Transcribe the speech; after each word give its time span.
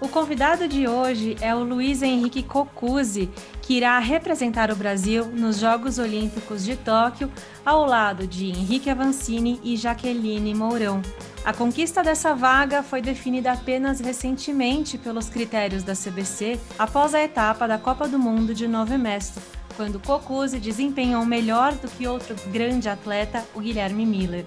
O 0.00 0.08
convidado 0.08 0.66
de 0.66 0.88
hoje 0.88 1.36
é 1.42 1.54
o 1.54 1.62
Luiz 1.62 2.00
Henrique 2.00 2.42
Cocuzzi, 2.42 3.28
que 3.60 3.74
irá 3.74 3.98
representar 3.98 4.70
o 4.70 4.76
Brasil 4.76 5.26
nos 5.26 5.58
Jogos 5.58 5.98
Olímpicos 5.98 6.64
de 6.64 6.74
Tóquio, 6.74 7.30
ao 7.66 7.84
lado 7.84 8.26
de 8.26 8.46
Henrique 8.46 8.88
Avancini 8.88 9.60
e 9.62 9.76
Jaqueline 9.76 10.54
Mourão. 10.54 11.02
A 11.44 11.52
conquista 11.52 12.02
dessa 12.02 12.34
vaga 12.34 12.82
foi 12.82 13.02
definida 13.02 13.52
apenas 13.52 14.00
recentemente 14.00 14.96
pelos 14.96 15.28
critérios 15.28 15.82
da 15.82 15.92
CBC 15.92 16.58
após 16.78 17.14
a 17.14 17.22
etapa 17.22 17.68
da 17.68 17.76
Copa 17.76 18.08
do 18.08 18.18
Mundo 18.18 18.54
de 18.54 18.66
Mesto, 18.66 19.38
quando 19.76 20.00
Cocuzzi 20.00 20.58
desempenhou 20.58 21.26
melhor 21.26 21.74
do 21.74 21.88
que 21.88 22.08
outro 22.08 22.34
grande 22.50 22.88
atleta, 22.88 23.44
o 23.54 23.60
Guilherme 23.60 24.06
Miller. 24.06 24.46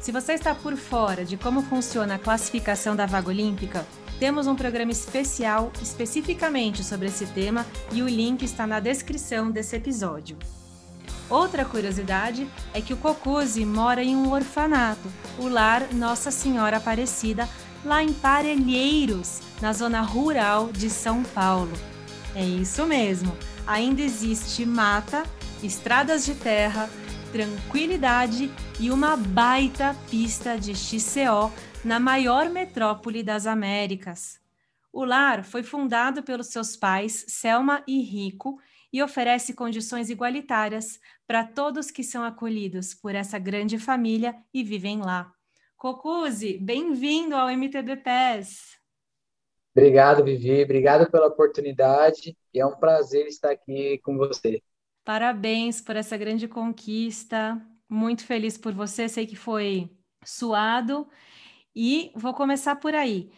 Se 0.00 0.10
você 0.10 0.32
está 0.32 0.54
por 0.54 0.76
fora 0.76 1.26
de 1.26 1.36
como 1.36 1.60
funciona 1.60 2.14
a 2.14 2.18
classificação 2.18 2.96
da 2.96 3.04
vaga 3.04 3.28
olímpica, 3.28 3.86
temos 4.18 4.46
um 4.46 4.54
programa 4.54 4.92
especial 4.92 5.72
especificamente 5.82 6.84
sobre 6.84 7.08
esse 7.08 7.26
tema 7.26 7.66
e 7.92 8.02
o 8.02 8.08
link 8.08 8.42
está 8.42 8.66
na 8.66 8.80
descrição 8.80 9.50
desse 9.50 9.76
episódio. 9.76 10.36
Outra 11.28 11.64
curiosidade 11.64 12.46
é 12.72 12.80
que 12.80 12.92
o 12.92 12.96
Cocuzzi 12.96 13.64
mora 13.64 14.02
em 14.02 14.14
um 14.14 14.32
orfanato, 14.32 15.08
o 15.38 15.48
Lar 15.48 15.88
Nossa 15.92 16.30
Senhora 16.30 16.76
Aparecida, 16.76 17.48
lá 17.84 18.02
em 18.02 18.12
Parelheiros, 18.12 19.40
na 19.60 19.72
zona 19.72 20.00
rural 20.02 20.70
de 20.70 20.90
São 20.90 21.22
Paulo. 21.22 21.72
É 22.34 22.44
isso 22.44 22.86
mesmo, 22.86 23.34
ainda 23.66 24.02
existe 24.02 24.66
mata, 24.66 25.24
estradas 25.62 26.24
de 26.24 26.34
terra, 26.34 26.90
tranquilidade 27.32 28.50
e 28.78 28.90
uma 28.90 29.16
baita 29.16 29.96
pista 30.10 30.56
de 30.58 30.74
XCO 30.74 31.50
na 31.84 32.00
maior 32.00 32.48
metrópole 32.48 33.22
das 33.22 33.46
Américas. 33.46 34.40
O 34.90 35.04
lar 35.04 35.44
foi 35.44 35.62
fundado 35.62 36.22
pelos 36.22 36.46
seus 36.46 36.76
pais, 36.76 37.26
Selma 37.28 37.84
e 37.86 38.00
Rico, 38.00 38.58
e 38.90 39.02
oferece 39.02 39.52
condições 39.52 40.08
igualitárias 40.08 40.98
para 41.26 41.44
todos 41.44 41.90
que 41.90 42.02
são 42.02 42.24
acolhidos 42.24 42.94
por 42.94 43.14
essa 43.14 43.38
grande 43.38 43.78
família 43.78 44.34
e 44.52 44.62
vivem 44.62 45.00
lá. 45.00 45.30
Cocuzzi, 45.76 46.56
bem-vindo 46.58 47.34
ao 47.34 47.50
MTB 47.50 47.96
PES. 47.96 48.78
Obrigado, 49.76 50.24
Vivi. 50.24 50.62
Obrigado 50.62 51.10
pela 51.10 51.26
oportunidade. 51.26 52.36
E 52.54 52.60
é 52.60 52.64
um 52.64 52.76
prazer 52.76 53.26
estar 53.26 53.50
aqui 53.50 53.98
com 53.98 54.16
você. 54.16 54.62
Parabéns 55.04 55.80
por 55.80 55.96
essa 55.96 56.16
grande 56.16 56.46
conquista. 56.46 57.60
Muito 57.88 58.24
feliz 58.24 58.56
por 58.56 58.72
você. 58.72 59.08
Sei 59.08 59.26
que 59.26 59.36
foi 59.36 59.90
suado 60.24 61.06
e 61.74 62.12
vou 62.14 62.32
começar 62.34 62.76
por 62.76 62.94
aí. 62.94 63.30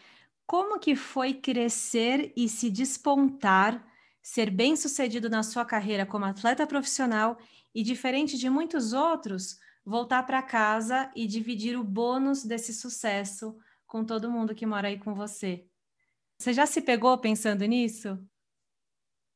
Como 0.47 0.79
que 0.79 0.95
foi 0.95 1.35
crescer 1.35 2.33
e 2.37 2.49
se 2.49 2.71
despontar, 2.71 3.85
ser 4.23 4.51
bem-sucedido 4.51 5.29
na 5.29 5.43
sua 5.43 5.65
carreira 5.65 6.07
como 6.07 6.25
atleta 6.25 6.67
profissional 6.67 7.39
e 7.75 7.83
diferente 7.83 8.39
de 8.39 8.49
muitos 8.49 8.93
outros, 8.93 9.59
voltar 9.85 10.25
para 10.25 10.43
casa 10.43 11.11
e 11.15 11.27
dividir 11.27 11.79
o 11.79 11.85
bônus 11.85 12.45
desse 12.45 12.73
sucesso 12.73 13.57
com 13.87 14.05
todo 14.05 14.31
mundo 14.31 14.55
que 14.55 14.67
mora 14.67 14.89
aí 14.89 14.99
com 14.99 15.15
você? 15.15 15.65
Você 16.39 16.53
já 16.53 16.67
se 16.67 16.83
pegou 16.83 17.17
pensando 17.19 17.65
nisso? 17.65 18.19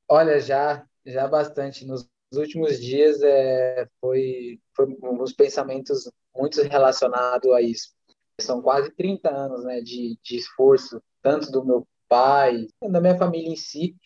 Olha, 0.08 0.40
já, 0.40 0.84
já 1.06 1.26
bastante. 1.26 1.86
Nos 1.86 2.10
últimos 2.34 2.80
dias 2.80 3.22
é, 3.22 3.88
foi, 4.00 4.60
foi 4.74 4.86
uns 5.02 5.32
pensamentos 5.32 6.10
muito 6.34 6.60
relacionados 6.62 7.50
a 7.52 7.62
isso. 7.62 7.94
São 8.40 8.62
quase 8.62 8.90
30 8.90 9.30
anos 9.30 9.64
né, 9.64 9.80
de, 9.80 10.18
de 10.22 10.36
esforço, 10.36 11.02
tanto 11.22 11.50
do 11.50 11.64
meu 11.64 11.86
pai, 12.08 12.66
da 12.82 13.00
minha 13.00 13.16
família 13.16 13.48
em 13.48 13.56
si, 13.56 13.96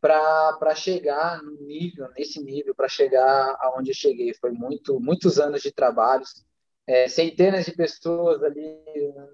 para 0.00 0.74
chegar 0.74 1.42
no 1.42 1.52
nível, 1.62 2.08
nesse 2.16 2.42
nível, 2.42 2.74
para 2.74 2.88
chegar 2.88 3.56
aonde 3.60 3.90
eu 3.90 3.94
cheguei. 3.94 4.34
Foi 4.34 4.50
muito, 4.50 5.00
muitos 5.00 5.38
anos 5.38 5.62
de 5.62 5.72
trabalhos, 5.72 6.44
é, 6.86 7.08
centenas 7.08 7.64
de 7.64 7.72
pessoas 7.72 8.42
ali, 8.42 8.78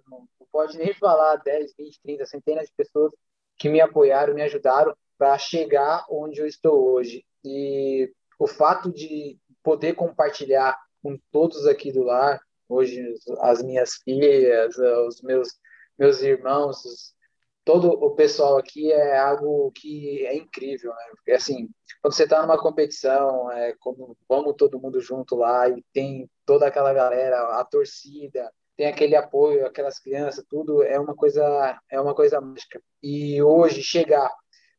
não 0.09 0.29
pode 0.53 0.79
nem 0.79 0.95
falar 0.95 1.37
10, 1.37 1.75
20, 1.77 2.01
30, 2.03 2.27
centenas 2.27 2.67
de 2.67 2.73
pessoas 2.77 3.13
que 3.59 3.69
me 3.69 3.81
apoiaram, 3.81 4.35
me 4.35 4.43
ajudaram 4.43 4.95
para 5.19 5.37
chegar 5.39 6.07
onde 6.09 6.41
eu 6.41 6.47
estou 6.47 6.93
hoje. 6.93 7.25
E 7.45 8.13
o 8.39 8.47
fato 8.47 8.93
de 8.93 9.39
poder 9.63 9.95
compartilhar 9.95 10.79
com 11.03 11.19
todos 11.31 11.67
aqui 11.67 11.93
do 11.93 12.03
lar, 12.03 12.41
hoje 12.71 13.15
as 13.41 13.63
minhas 13.63 13.95
filhas, 14.05 14.77
os 15.07 15.21
meus 15.23 15.49
meus 16.01 16.23
irmãos, 16.23 17.15
todo 17.63 17.91
o 17.91 18.13
pessoal 18.13 18.57
aqui 18.57 18.91
é 18.91 19.19
algo 19.19 19.71
que 19.73 20.27
é 20.27 20.35
incrível, 20.35 20.91
né? 20.93 21.05
Porque 21.11 21.33
assim, 21.33 21.69
quando 22.01 22.15
você 22.15 22.25
está 22.25 22.41
numa 22.41 22.59
competição, 22.59 23.53
é 23.53 23.75
como 23.79 24.17
vamos 24.27 24.55
todo 24.57 24.81
mundo 24.81 24.99
junto 24.99 25.37
lá 25.37 25.69
e 25.69 25.85
tem 25.93 26.29
toda 26.47 26.67
aquela 26.67 26.95
galera, 26.95 27.61
a 27.61 27.65
torcida, 27.65 28.51
tem 28.77 28.87
aquele 28.87 29.15
apoio, 29.15 29.67
aquelas 29.67 29.99
crianças, 29.99 30.43
tudo 30.49 30.83
é 30.83 30.99
uma 30.99 31.15
coisa 31.15 31.79
é 31.91 32.01
uma 32.01 32.15
coisa 32.15 32.41
mágica. 32.41 32.81
E 33.03 33.43
hoje 33.43 33.83
chegar 33.83 34.31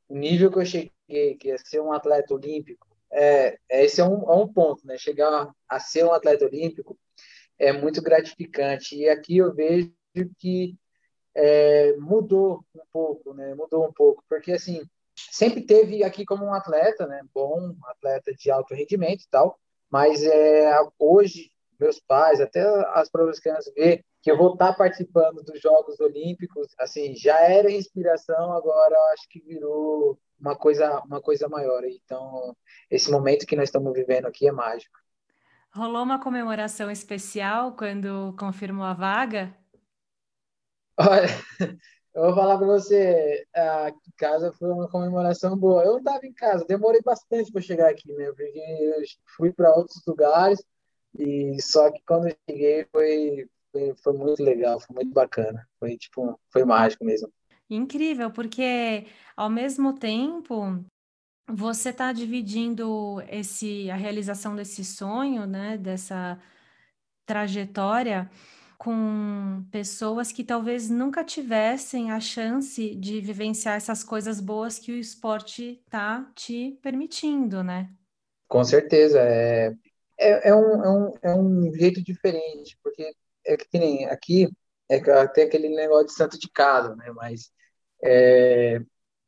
o 0.09 0.15
nível 0.15 0.51
que 0.51 0.59
eu 0.59 0.65
cheguei, 0.65 1.35
que 1.35 1.51
é 1.51 1.57
ser 1.59 1.81
um 1.81 1.93
atleta 1.93 2.33
olímpico, 2.33 2.87
é, 3.13 3.57
esse 3.69 4.01
é 4.01 4.05
um, 4.05 4.23
é 4.31 4.35
um 4.35 4.51
ponto, 4.51 4.87
né? 4.87 4.97
Chegar 4.97 5.51
a 5.69 5.79
ser 5.79 6.03
um 6.03 6.13
atleta 6.13 6.45
olímpico 6.45 6.97
é 7.61 7.71
muito 7.71 8.01
gratificante. 8.01 8.95
E 8.95 9.07
aqui 9.07 9.37
eu 9.37 9.53
vejo 9.53 9.93
que 10.39 10.75
é, 11.35 11.95
mudou 11.97 12.65
um 12.75 12.81
pouco, 12.91 13.33
né? 13.33 13.53
Mudou 13.55 13.87
um 13.87 13.93
pouco, 13.93 14.23
porque 14.27 14.51
assim 14.51 14.83
sempre 15.29 15.61
teve 15.61 16.03
aqui 16.03 16.25
como 16.25 16.45
um 16.45 16.53
atleta, 16.53 17.05
né? 17.05 17.21
Bom, 17.33 17.75
atleta 17.85 18.33
de 18.33 18.49
alto 18.49 18.73
rendimento 18.73 19.21
e 19.23 19.29
tal, 19.29 19.59
mas 19.89 20.23
é, 20.23 20.71
hoje 20.97 21.51
meus 21.79 21.99
pais, 21.99 22.39
até 22.39 22.61
as 22.93 23.09
próprias 23.09 23.39
crianças 23.39 23.73
ver 23.73 24.05
que 24.21 24.29
eu 24.29 24.37
vou 24.37 24.53
estar 24.53 24.73
participando 24.73 25.43
dos 25.43 25.59
Jogos 25.59 25.99
Olímpicos, 25.99 26.67
assim, 26.77 27.15
já 27.15 27.39
era 27.39 27.71
inspiração, 27.71 28.53
agora 28.53 28.93
eu 28.93 29.03
acho 29.13 29.27
que 29.27 29.39
virou 29.39 30.19
uma 30.39 30.55
coisa, 30.55 30.99
uma 30.99 31.19
coisa 31.19 31.49
maior. 31.49 31.83
Então, 31.83 32.55
esse 32.89 33.09
momento 33.09 33.47
que 33.47 33.55
nós 33.55 33.69
estamos 33.69 33.91
vivendo 33.93 34.27
aqui 34.27 34.47
é 34.47 34.51
mágico. 34.51 34.95
Rolou 35.73 36.03
uma 36.03 36.19
comemoração 36.19 36.91
especial 36.91 37.73
quando 37.77 38.35
confirmou 38.37 38.83
a 38.83 38.93
vaga? 38.93 39.55
Olha, 40.99 41.27
eu 42.13 42.23
vou 42.23 42.35
falar 42.35 42.57
para 42.57 42.67
você, 42.67 43.45
a 43.55 43.89
casa 44.17 44.51
foi 44.51 44.69
uma 44.69 44.89
comemoração 44.89 45.55
boa. 45.55 45.83
Eu 45.85 45.93
não 45.93 45.99
estava 45.99 46.25
em 46.25 46.33
casa, 46.33 46.65
demorei 46.65 47.01
bastante 47.01 47.53
para 47.53 47.61
chegar 47.61 47.89
aqui, 47.89 48.11
né? 48.11 48.25
Porque 48.33 48.59
eu 48.59 49.01
fui 49.37 49.53
para 49.53 49.73
outros 49.73 50.01
lugares 50.05 50.61
e 51.17 51.61
só 51.61 51.89
que 51.89 52.01
quando 52.05 52.27
eu 52.27 52.35
cheguei 52.49 52.85
foi, 52.91 53.47
foi, 53.71 53.95
foi 54.03 54.13
muito 54.13 54.43
legal, 54.43 54.77
foi 54.77 54.93
muito 54.93 55.13
bacana, 55.13 55.65
foi 55.79 55.95
tipo, 55.95 56.37
foi 56.51 56.65
mágico 56.65 57.05
mesmo. 57.05 57.31
Incrível, 57.69 58.29
porque 58.29 59.07
ao 59.37 59.49
mesmo 59.49 59.93
tempo 59.93 60.83
você 61.53 61.89
está 61.89 62.11
dividindo 62.11 63.21
esse, 63.29 63.89
a 63.89 63.95
realização 63.95 64.55
desse 64.55 64.83
sonho, 64.83 65.45
né, 65.45 65.77
dessa 65.77 66.39
trajetória, 67.25 68.29
com 68.77 69.63
pessoas 69.71 70.31
que 70.31 70.43
talvez 70.43 70.89
nunca 70.89 71.23
tivessem 71.23 72.11
a 72.11 72.19
chance 72.19 72.95
de 72.95 73.21
vivenciar 73.21 73.75
essas 73.75 74.03
coisas 74.03 74.39
boas 74.39 74.79
que 74.79 74.91
o 74.91 74.95
esporte 74.95 75.81
está 75.85 76.29
te 76.35 76.79
permitindo, 76.81 77.63
né? 77.63 77.89
Com 78.47 78.63
certeza. 78.63 79.19
É, 79.19 79.71
é, 80.19 80.49
é, 80.49 80.55
um, 80.55 80.83
é, 80.83 80.89
um, 80.89 81.13
é 81.21 81.35
um 81.35 81.73
jeito 81.73 82.03
diferente, 82.03 82.77
porque 82.83 83.13
é 83.45 83.55
que 83.55 83.77
nem 83.77 84.05
aqui, 84.07 84.49
é 84.89 84.97
até 85.11 85.43
aquele 85.43 85.69
negócio 85.69 86.07
de 86.07 86.13
santo 86.13 86.39
de 86.39 86.49
casa, 86.49 86.95
né? 86.95 87.11
Mas 87.15 87.51
é, 88.03 88.81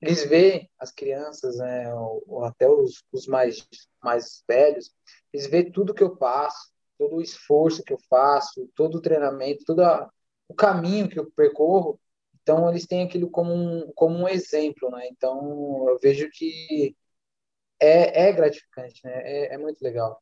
eles 0.03 0.25
veem 0.25 0.69
as 0.79 0.91
crianças, 0.91 1.57
né, 1.57 1.93
ou, 1.93 2.23
ou 2.27 2.43
até 2.43 2.69
os, 2.69 3.03
os, 3.11 3.25
mais, 3.27 3.67
mais 4.03 4.43
velhos, 4.47 4.93
eles 5.31 5.47
veem 5.47 5.71
tudo 5.71 5.93
que 5.93 6.03
eu 6.03 6.15
passo, 6.15 6.71
todo 6.97 7.15
o 7.15 7.21
esforço 7.21 7.83
que 7.83 7.93
eu 7.93 7.99
faço, 8.09 8.69
todo 8.75 8.95
o 8.95 9.01
treinamento, 9.01 9.63
todo 9.65 9.81
a, 9.81 10.09
o 10.47 10.53
caminho 10.53 11.09
que 11.09 11.19
eu 11.19 11.31
percorro, 11.31 11.99
então 12.41 12.69
eles 12.69 12.85
têm 12.85 13.03
aquilo 13.03 13.29
como 13.29 13.53
um, 13.53 13.91
como 13.95 14.15
um 14.17 14.27
exemplo, 14.27 14.91
né? 14.91 15.07
Então 15.07 15.87
eu 15.87 15.97
vejo 16.01 16.29
que 16.29 16.93
é, 17.79 18.27
é 18.27 18.31
gratificante, 18.33 19.01
né? 19.05 19.13
É, 19.23 19.55
é 19.55 19.57
muito 19.57 19.81
legal. 19.81 20.21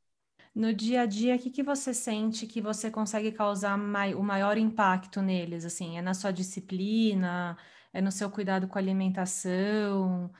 No 0.54 0.74
dia 0.74 1.02
a 1.02 1.06
dia, 1.06 1.36
o 1.36 1.40
que, 1.40 1.50
que 1.50 1.64
você 1.64 1.94
sente 1.94 2.46
que 2.46 2.62
você 2.62 2.92
consegue 2.92 3.32
causar 3.32 3.78
mai, 3.78 4.14
o 4.14 4.22
maior 4.22 4.58
impacto 4.58 5.22
neles? 5.22 5.66
Assim, 5.66 5.98
é 5.98 6.02
na 6.02 6.14
sua 6.14 6.32
disciplina? 6.32 7.58
É 7.94 8.02
no 8.02 8.12
seu 8.12 8.30
cuidado 8.30 8.68
com 8.68 8.78
a 8.78 8.82
alimentação? 8.82 10.26
O 10.26 10.32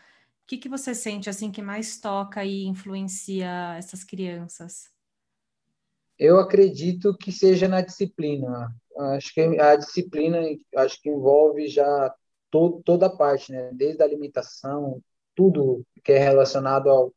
que, 0.48 0.58
que 0.58 0.70
você 0.70 0.96
sente 0.96 1.30
assim 1.30 1.52
que 1.52 1.62
mais 1.62 2.00
toca 2.00 2.44
e 2.46 2.66
influencia 2.66 3.76
essas 3.78 4.04
crianças? 4.04 4.90
Eu 6.18 6.40
acredito 6.40 7.18
que 7.18 7.32
seja 7.32 7.68
na 7.68 7.82
disciplina. 7.82 8.74
Acho 9.16 9.34
que 9.34 9.42
a 9.60 9.76
disciplina 9.76 10.40
acho 10.76 11.02
que 11.02 11.10
envolve 11.10 11.68
já 11.68 12.14
todo, 12.50 12.82
toda 12.84 13.08
a 13.08 13.16
parte, 13.16 13.52
né? 13.52 13.72
Desde 13.74 14.02
a 14.02 14.06
alimentação, 14.06 15.02
tudo 15.36 15.86
que 16.04 16.12
é 16.12 16.20
relacionado 16.20 16.90
ao, 16.90 17.14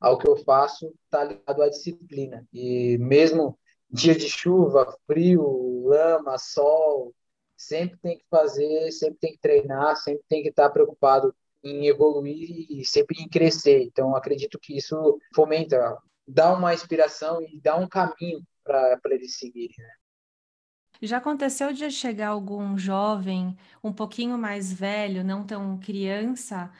ao 0.00 0.18
que 0.18 0.28
eu 0.28 0.36
faço 0.36 0.94
está 1.04 1.24
ligado 1.24 1.62
à 1.62 1.68
disciplina. 1.68 2.46
E 2.52 2.96
mesmo 2.98 3.58
dia 3.90 4.14
de 4.14 4.28
chuva, 4.28 4.96
frio, 5.06 5.86
lama, 5.86 6.38
sol, 6.38 7.14
sempre 7.56 7.98
tem 7.98 8.18
que 8.18 8.24
fazer, 8.30 8.90
sempre 8.92 9.18
tem 9.18 9.32
que 9.32 9.38
treinar, 9.38 9.96
sempre 9.96 10.24
tem 10.28 10.42
que 10.42 10.50
estar 10.50 10.70
preocupado 10.70 11.34
em 11.64 11.86
evoluir 11.86 12.66
e 12.70 12.84
sempre 12.84 13.20
em 13.20 13.28
crescer. 13.28 13.82
Então, 13.82 14.14
acredito 14.14 14.58
que 14.58 14.76
isso 14.76 15.18
fomenta, 15.34 15.96
dá 16.26 16.52
uma 16.52 16.74
inspiração 16.74 17.42
e 17.42 17.60
dá 17.60 17.76
um 17.76 17.88
caminho 17.88 18.42
para 18.62 18.98
eles 19.06 19.36
seguirem. 19.36 19.74
Né? 19.78 19.90
Já 21.02 21.18
aconteceu 21.18 21.72
de 21.72 21.90
chegar 21.90 22.28
algum 22.28 22.76
jovem 22.78 23.56
um 23.82 23.92
pouquinho 23.92 24.38
mais 24.38 24.72
velho, 24.72 25.24
não 25.24 25.44
tão 25.44 25.78
criança, 25.78 26.70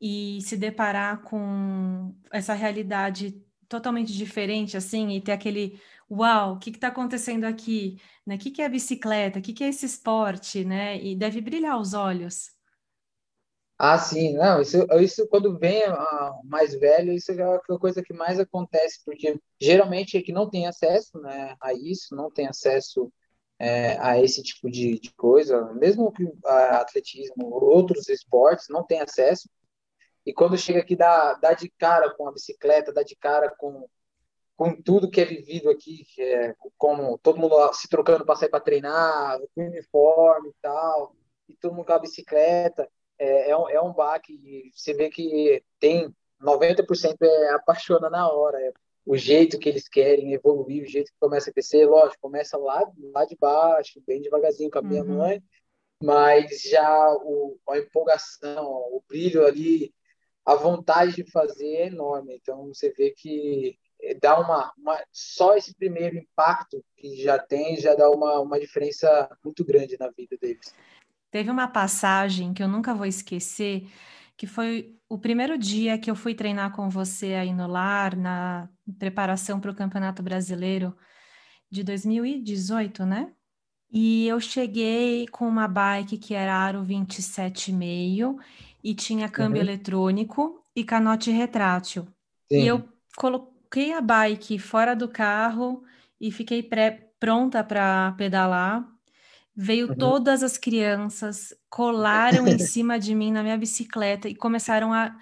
e 0.00 0.40
se 0.42 0.56
deparar 0.56 1.22
com 1.22 2.14
essa 2.32 2.54
realidade 2.54 3.44
totalmente 3.70 4.12
diferente, 4.12 4.76
assim, 4.76 5.10
e 5.10 5.20
ter 5.20 5.30
aquele 5.30 5.80
uau, 6.10 6.54
o 6.54 6.58
que 6.58 6.70
está 6.70 6.88
acontecendo 6.88 7.44
aqui? 7.44 7.96
Né? 8.26 8.34
O 8.34 8.38
que, 8.38 8.50
que 8.50 8.60
é 8.60 8.68
bicicleta? 8.68 9.38
O 9.38 9.42
que, 9.42 9.52
que 9.52 9.62
é 9.62 9.68
esse 9.68 9.86
esporte? 9.86 10.64
Né? 10.64 11.00
E 11.00 11.14
deve 11.14 11.40
brilhar 11.40 11.80
os 11.80 11.94
olhos. 11.94 12.50
Ah, 13.78 13.96
sim, 13.96 14.34
não, 14.34 14.60
isso, 14.60 14.76
isso 15.00 15.26
quando 15.28 15.58
vem 15.58 15.82
a, 15.84 16.32
mais 16.44 16.74
velho, 16.74 17.14
isso 17.14 17.32
é 17.32 17.42
a 17.42 17.78
coisa 17.78 18.02
que 18.02 18.12
mais 18.12 18.38
acontece, 18.38 19.00
porque 19.06 19.40
geralmente 19.58 20.18
é 20.18 20.22
que 20.22 20.32
não 20.32 20.50
tem 20.50 20.66
acesso 20.66 21.18
né, 21.18 21.56
a 21.62 21.72
isso, 21.72 22.14
não 22.14 22.30
tem 22.30 22.46
acesso 22.46 23.10
é, 23.58 23.96
a 23.98 24.20
esse 24.20 24.42
tipo 24.42 24.70
de, 24.70 24.98
de 25.00 25.10
coisa, 25.14 25.72
mesmo 25.72 26.12
que 26.12 26.30
a 26.44 26.80
atletismo, 26.80 27.48
outros 27.54 28.06
esportes, 28.10 28.66
não 28.68 28.84
tem 28.84 29.00
acesso, 29.00 29.48
e 30.24 30.32
quando 30.32 30.58
chega 30.58 30.80
aqui 30.80 30.96
dá, 30.96 31.34
dá 31.34 31.52
de 31.52 31.68
cara 31.70 32.10
com 32.10 32.28
a 32.28 32.32
bicicleta, 32.32 32.92
dá 32.92 33.02
de 33.02 33.16
cara 33.16 33.50
com, 33.58 33.88
com 34.56 34.80
tudo 34.80 35.10
que 35.10 35.20
é 35.20 35.24
vivido 35.24 35.70
aqui, 35.70 36.04
é 36.18 36.54
como 36.76 37.18
todo 37.18 37.38
mundo 37.38 37.56
se 37.72 37.88
trocando 37.88 38.24
para 38.24 38.36
sair 38.36 38.50
para 38.50 38.60
treinar, 38.60 39.38
com 39.54 39.66
uniforme 39.66 40.50
e 40.50 40.54
tal, 40.60 41.16
e 41.48 41.56
todo 41.56 41.74
mundo 41.74 41.86
com 41.86 41.92
a 41.92 41.98
bicicleta, 41.98 42.88
é, 43.18 43.50
é, 43.50 43.56
um, 43.56 43.68
é 43.68 43.80
um 43.80 43.92
baque, 43.92 44.70
você 44.74 44.94
vê 44.94 45.08
que 45.10 45.62
tem 45.78 46.14
90% 46.40 47.16
é 47.20 47.50
apaixona 47.54 48.08
na 48.08 48.30
hora, 48.30 48.58
é 48.60 48.72
o 49.04 49.16
jeito 49.16 49.58
que 49.58 49.68
eles 49.68 49.88
querem 49.88 50.32
evoluir, 50.32 50.84
o 50.84 50.88
jeito 50.88 51.10
que 51.10 51.18
começa 51.18 51.50
a 51.50 51.52
crescer, 51.52 51.86
lógico, 51.86 52.20
começa 52.20 52.56
lá, 52.56 52.88
lá 53.12 53.24
de 53.24 53.36
baixo, 53.36 54.02
bem 54.06 54.20
devagarzinho 54.20 54.70
com 54.70 54.78
a 54.78 54.82
minha 54.82 55.02
uhum. 55.02 55.16
mãe, 55.16 55.42
mas 56.02 56.62
já 56.62 57.12
o, 57.22 57.58
a 57.68 57.78
empolgação, 57.78 58.66
o 58.66 59.02
brilho 59.08 59.46
ali, 59.46 59.92
a 60.44 60.54
vontade 60.54 61.14
de 61.16 61.30
fazer 61.30 61.66
é 61.66 61.86
enorme. 61.86 62.36
Então 62.40 62.66
você 62.68 62.92
vê 62.92 63.10
que 63.10 63.78
dá 64.20 64.38
uma, 64.38 64.72
uma, 64.78 64.98
só 65.12 65.56
esse 65.56 65.74
primeiro 65.74 66.16
impacto 66.16 66.82
que 66.96 67.22
já 67.22 67.38
tem 67.38 67.76
já 67.76 67.94
dá 67.94 68.10
uma, 68.10 68.40
uma 68.40 68.58
diferença 68.58 69.28
muito 69.44 69.64
grande 69.64 69.96
na 69.98 70.08
vida 70.10 70.36
deles. 70.40 70.74
Teve 71.30 71.50
uma 71.50 71.68
passagem 71.68 72.52
que 72.52 72.62
eu 72.62 72.68
nunca 72.68 72.94
vou 72.94 73.06
esquecer, 73.06 73.86
que 74.36 74.46
foi 74.46 74.96
o 75.08 75.18
primeiro 75.18 75.56
dia 75.56 75.98
que 75.98 76.10
eu 76.10 76.16
fui 76.16 76.34
treinar 76.34 76.74
com 76.74 76.88
você 76.88 77.34
aí 77.34 77.52
no 77.52 77.66
lar, 77.66 78.16
na 78.16 78.68
preparação 78.98 79.60
para 79.60 79.70
o 79.70 79.76
Campeonato 79.76 80.22
Brasileiro 80.22 80.96
de 81.70 81.84
2018, 81.84 83.04
né? 83.06 83.32
E 83.92 84.26
eu 84.26 84.40
cheguei 84.40 85.26
com 85.28 85.46
uma 85.46 85.66
bike 85.66 86.16
que 86.16 86.32
era 86.32 86.54
aro 86.54 86.84
27,5 86.84 88.36
e 88.82 88.94
tinha 88.94 89.28
câmbio 89.28 89.62
uhum. 89.62 89.68
eletrônico 89.68 90.64
e 90.74 90.84
canote 90.84 91.30
retrátil. 91.30 92.06
Sim. 92.50 92.62
E 92.62 92.66
eu 92.66 92.88
coloquei 93.16 93.92
a 93.92 94.00
bike 94.00 94.58
fora 94.58 94.94
do 94.94 95.08
carro 95.08 95.82
e 96.20 96.30
fiquei 96.30 96.62
pré 96.62 97.10
pronta 97.18 97.62
para 97.62 98.12
pedalar. 98.12 98.86
Veio 99.54 99.88
uhum. 99.88 99.94
todas 99.94 100.42
as 100.42 100.56
crianças, 100.56 101.54
colaram 101.68 102.46
em 102.48 102.58
cima 102.58 102.98
de 102.98 103.14
mim 103.14 103.30
na 103.30 103.42
minha 103.42 103.58
bicicleta 103.58 104.28
e 104.28 104.34
começaram 104.34 104.92
a 104.92 105.14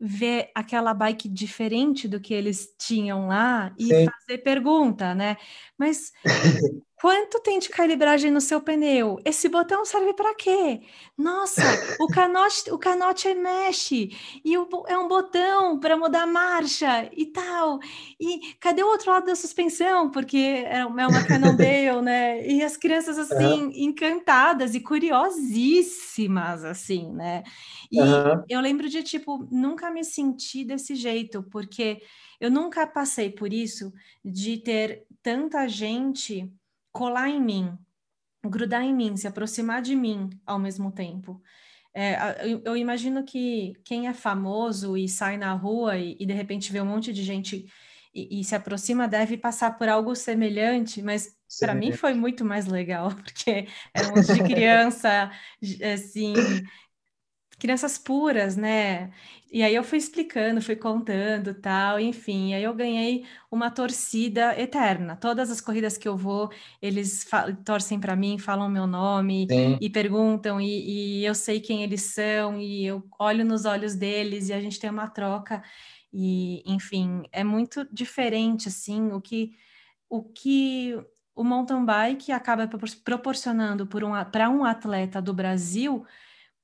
ver 0.00 0.50
aquela 0.54 0.92
bike 0.92 1.28
diferente 1.28 2.08
do 2.08 2.18
que 2.18 2.34
eles 2.34 2.74
tinham 2.78 3.28
lá 3.28 3.72
e 3.78 3.86
Sim. 3.86 4.06
fazer 4.06 4.38
pergunta, 4.38 5.14
né? 5.14 5.36
Mas 5.78 6.12
Quanto 7.02 7.40
tem 7.40 7.58
de 7.58 7.68
calibragem 7.68 8.30
no 8.30 8.40
seu 8.40 8.60
pneu? 8.60 9.18
Esse 9.24 9.48
botão 9.48 9.84
serve 9.84 10.14
para 10.14 10.36
quê? 10.36 10.82
Nossa, 11.18 11.60
o 11.98 12.06
canote, 12.06 12.70
o 12.70 12.78
canote 12.78 13.34
mexe 13.34 14.10
e 14.44 14.56
o, 14.56 14.68
é 14.86 14.96
um 14.96 15.08
botão 15.08 15.80
para 15.80 15.96
mudar 15.96 16.22
a 16.22 16.26
marcha 16.28 17.10
e 17.12 17.26
tal. 17.26 17.80
E 18.20 18.54
cadê 18.60 18.84
o 18.84 18.86
outro 18.86 19.10
lado 19.10 19.26
da 19.26 19.34
suspensão? 19.34 20.12
Porque 20.12 20.64
é 20.64 20.86
uma, 20.86 21.02
é 21.02 21.06
uma 21.08 21.24
Cannondale, 21.26 22.02
né? 22.02 22.46
E 22.46 22.62
as 22.62 22.76
crianças 22.76 23.18
assim 23.18 23.64
uhum. 23.64 23.72
encantadas 23.74 24.76
e 24.76 24.78
curiosíssimas 24.78 26.64
assim, 26.64 27.12
né? 27.12 27.42
E 27.90 28.00
uhum. 28.00 28.44
eu 28.48 28.60
lembro 28.60 28.88
de 28.88 29.02
tipo 29.02 29.44
nunca 29.50 29.90
me 29.90 30.04
senti 30.04 30.64
desse 30.64 30.94
jeito 30.94 31.42
porque 31.50 32.00
eu 32.40 32.48
nunca 32.48 32.86
passei 32.86 33.28
por 33.28 33.52
isso 33.52 33.92
de 34.24 34.58
ter 34.58 35.04
tanta 35.20 35.66
gente 35.66 36.48
colar 36.92 37.28
em 37.30 37.40
mim, 37.40 37.76
grudar 38.44 38.82
em 38.82 38.94
mim, 38.94 39.16
se 39.16 39.26
aproximar 39.26 39.82
de 39.82 39.96
mim 39.96 40.30
ao 40.46 40.58
mesmo 40.58 40.92
tempo. 40.92 41.42
É, 41.94 42.50
eu, 42.50 42.62
eu, 42.64 42.76
imagino 42.76 43.22
que 43.22 43.74
quem 43.84 44.08
é 44.08 44.14
famoso 44.14 44.96
e 44.96 45.08
sai 45.08 45.36
na 45.36 45.52
rua 45.52 45.98
e, 45.98 46.16
e 46.18 46.24
de 46.24 46.32
repente 46.32 46.72
vê 46.72 46.80
um 46.80 46.86
monte 46.86 47.12
de 47.12 47.22
gente 47.22 47.66
e, 48.14 48.40
e, 48.40 48.44
se 48.44 48.54
aproxima 48.54 49.08
deve 49.08 49.36
passar 49.36 49.76
por 49.76 49.88
algo 49.88 50.14
semelhante, 50.14 51.02
mas 51.02 51.34
para 51.60 51.74
mim 51.74 51.92
foi 51.92 52.14
muito 52.14 52.44
mais 52.44 52.66
legal, 52.66 53.10
porque 53.16 53.68
era 53.92 54.08
um 54.08 54.16
monte 54.16 54.32
de 54.32 54.42
criança, 54.42 55.30
assim, 55.92 56.32
crianças 57.62 57.96
puras, 57.96 58.56
né? 58.56 59.12
E 59.52 59.62
aí 59.62 59.72
eu 59.72 59.84
fui 59.84 59.96
explicando, 59.96 60.60
fui 60.60 60.74
contando, 60.74 61.54
tal, 61.54 62.00
enfim, 62.00 62.54
aí 62.54 62.64
eu 62.64 62.74
ganhei 62.74 63.24
uma 63.48 63.70
torcida 63.70 64.58
eterna. 64.60 65.14
Todas 65.14 65.48
as 65.48 65.60
corridas 65.60 65.96
que 65.96 66.08
eu 66.08 66.16
vou, 66.16 66.50
eles 66.80 67.24
torcem 67.64 68.00
para 68.00 68.16
mim, 68.16 68.36
falam 68.36 68.68
meu 68.68 68.84
nome 68.84 69.46
Sim. 69.48 69.78
e 69.80 69.88
perguntam, 69.88 70.60
e, 70.60 71.20
e 71.20 71.24
eu 71.24 71.36
sei 71.36 71.60
quem 71.60 71.84
eles 71.84 72.02
são, 72.02 72.60
e 72.60 72.84
eu 72.84 73.06
olho 73.16 73.44
nos 73.44 73.64
olhos 73.64 73.94
deles 73.94 74.48
e 74.48 74.52
a 74.52 74.60
gente 74.60 74.80
tem 74.80 74.90
uma 74.90 75.08
troca. 75.08 75.62
E, 76.12 76.64
enfim, 76.66 77.22
é 77.30 77.44
muito 77.44 77.86
diferente, 77.92 78.66
assim, 78.66 79.12
o 79.12 79.20
que 79.20 79.52
o 80.08 80.22
que 80.24 80.94
o 81.34 81.44
mountain 81.44 81.84
bike 81.84 82.32
acaba 82.32 82.68
proporcionando 83.04 83.86
para 83.86 84.50
um 84.50 84.64
atleta 84.64 85.22
do 85.22 85.32
Brasil 85.32 86.04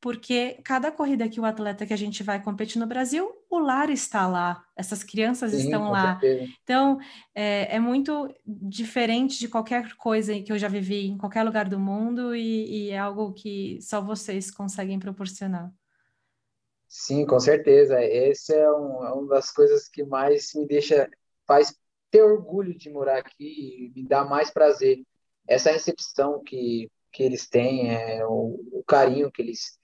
porque 0.00 0.60
cada 0.64 0.92
corrida 0.92 1.28
que 1.28 1.40
o 1.40 1.44
atleta 1.44 1.84
que 1.84 1.92
a 1.92 1.96
gente 1.96 2.22
vai 2.22 2.40
competir 2.42 2.78
no 2.78 2.86
Brasil, 2.86 3.32
o 3.50 3.58
lar 3.58 3.90
está 3.90 4.28
lá, 4.28 4.64
essas 4.76 5.02
crianças 5.02 5.50
Sim, 5.50 5.64
estão 5.64 5.90
lá. 5.90 6.20
Certeza. 6.20 6.52
Então, 6.62 6.98
é, 7.34 7.76
é, 7.76 7.80
muito 7.80 8.32
diferente 8.46 9.38
de 9.38 9.48
qualquer 9.48 9.96
coisa 9.96 10.40
que 10.40 10.52
eu 10.52 10.58
já 10.58 10.68
vivi 10.68 11.08
em 11.08 11.18
qualquer 11.18 11.42
lugar 11.42 11.68
do 11.68 11.80
mundo 11.80 12.34
e, 12.34 12.86
e 12.86 12.90
é 12.90 12.98
algo 12.98 13.32
que 13.32 13.78
só 13.80 14.00
vocês 14.00 14.50
conseguem 14.50 15.00
proporcionar. 15.00 15.72
Sim, 16.86 17.26
com 17.26 17.40
certeza. 17.40 18.00
Essa 18.00 18.54
é, 18.54 18.70
um, 18.70 19.04
é 19.04 19.12
uma 19.12 19.28
das 19.28 19.50
coisas 19.50 19.88
que 19.88 20.04
mais 20.04 20.54
me 20.54 20.66
deixa, 20.66 21.10
faz 21.46 21.76
ter 22.10 22.22
orgulho 22.22 22.76
de 22.76 22.88
morar 22.88 23.18
aqui 23.18 23.92
e 23.92 23.92
me 23.94 24.06
dá 24.06 24.24
mais 24.24 24.50
prazer. 24.50 25.02
Essa 25.46 25.72
recepção 25.72 26.42
que, 26.42 26.90
que 27.12 27.22
eles 27.22 27.48
têm, 27.48 27.90
é, 27.90 28.24
o, 28.24 28.60
o 28.72 28.84
carinho 28.86 29.30
que 29.30 29.42
eles 29.42 29.77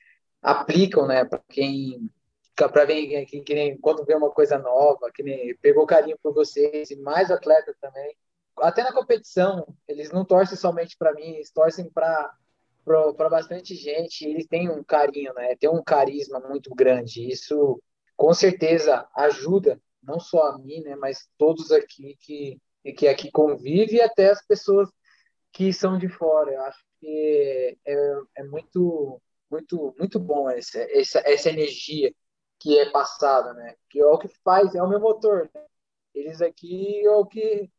aplicam, 0.44 1.06
né, 1.06 1.24
para 1.24 1.40
quem 1.48 2.10
para 2.54 2.84
ver 2.84 3.26
que, 3.26 3.40
que, 3.40 3.54
nem 3.54 3.76
quando 3.78 4.04
vê 4.04 4.14
uma 4.14 4.30
coisa 4.30 4.56
nova, 4.58 5.10
que 5.12 5.24
nem 5.24 5.56
pegou 5.56 5.86
carinho 5.86 6.16
por 6.22 6.32
vocês 6.32 6.88
e 6.90 6.96
mais 6.96 7.28
atletas 7.28 7.74
também. 7.80 8.16
Até 8.58 8.84
na 8.84 8.92
competição, 8.92 9.66
eles 9.88 10.12
não 10.12 10.24
torcem 10.24 10.56
somente 10.56 10.96
para 10.96 11.12
mim, 11.14 11.34
eles 11.34 11.50
torcem 11.50 11.90
para 11.90 12.32
para 12.84 13.30
bastante 13.30 13.74
gente. 13.74 14.26
Eles 14.26 14.46
têm 14.46 14.70
um 14.70 14.84
carinho, 14.84 15.32
né? 15.34 15.56
Tem 15.56 15.70
um 15.70 15.82
carisma 15.82 16.38
muito 16.38 16.72
grande. 16.74 17.26
Isso 17.26 17.82
com 18.14 18.32
certeza 18.34 19.08
ajuda 19.16 19.80
não 20.02 20.20
só 20.20 20.48
a 20.48 20.58
mim, 20.58 20.80
né, 20.82 20.94
mas 20.94 21.28
todos 21.38 21.72
aqui 21.72 22.16
que 22.20 22.58
que 22.96 23.08
aqui 23.08 23.30
convive 23.30 23.96
e 23.96 24.02
até 24.02 24.30
as 24.30 24.46
pessoas 24.46 24.90
que 25.50 25.72
são 25.72 25.98
de 25.98 26.08
fora. 26.08 26.52
Eu 26.52 26.60
acho 26.62 26.84
que 27.00 27.78
é, 27.86 28.14
é 28.36 28.44
muito 28.44 29.20
muito 29.50 29.94
muito 29.98 30.18
bom 30.18 30.50
essa, 30.50 30.80
essa, 30.90 31.22
essa 31.24 31.50
energia 31.50 32.12
que 32.58 32.78
é 32.78 32.90
passada, 32.90 33.52
né? 33.54 33.74
Que 33.90 34.00
é 34.00 34.06
o 34.06 34.18
que 34.18 34.28
faz, 34.42 34.74
é 34.74 34.82
o 34.82 34.88
meu 34.88 35.00
motor. 35.00 35.50
Né? 35.54 35.64
Eles 36.14 36.40
aqui 36.40 37.04
é 37.04 37.10
o 37.10 37.26
que 37.26 37.70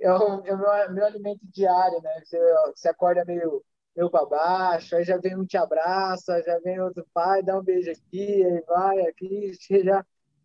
é 0.00 0.12
o, 0.12 0.44
é 0.44 0.54
o 0.54 0.58
meu, 0.58 0.92
meu, 0.92 1.06
alimento 1.06 1.40
diário, 1.44 2.00
né? 2.02 2.22
Você, 2.24 2.38
você 2.74 2.88
acorda 2.88 3.24
meio 3.24 3.64
eu 3.96 4.10
para 4.10 4.26
baixo, 4.26 4.94
aí 4.94 5.04
já 5.04 5.16
vem 5.16 5.36
um 5.36 5.46
te 5.46 5.56
abraça, 5.56 6.42
já 6.42 6.58
vem 6.58 6.78
outro 6.80 7.06
pai, 7.14 7.42
dá 7.42 7.58
um 7.58 7.62
beijo 7.62 7.90
aqui, 7.90 8.44
aí 8.44 8.62
vai 8.66 9.00
aqui, 9.06 9.52
já, 9.82 10.04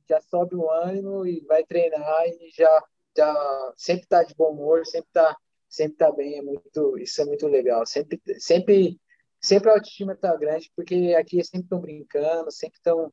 já 0.10 0.22
sobe 0.22 0.56
o 0.56 0.70
ânimo 0.72 1.26
e 1.26 1.42
vai 1.42 1.66
treinar 1.66 2.28
e 2.28 2.50
já, 2.56 2.84
já 3.16 3.74
sempre 3.76 4.08
tá 4.08 4.24
de 4.24 4.34
bom 4.36 4.52
humor, 4.52 4.86
sempre 4.86 5.10
tá, 5.12 5.38
sempre 5.68 5.98
tá 5.98 6.12
bem, 6.14 6.38
é 6.38 6.42
muito, 6.42 6.98
isso 6.98 7.22
é 7.22 7.26
muito 7.26 7.46
legal, 7.48 7.86
sempre, 7.86 8.22
sempre, 8.40 8.98
sempre 9.42 9.70
a 9.70 9.74
autoestima 9.74 10.16
tá 10.16 10.36
grande, 10.38 10.72
porque 10.76 11.16
aqui 11.18 11.44
sempre 11.44 11.66
estão 11.66 11.80
brincando, 11.80 12.52
sempre 12.52 12.78
estão 12.78 13.12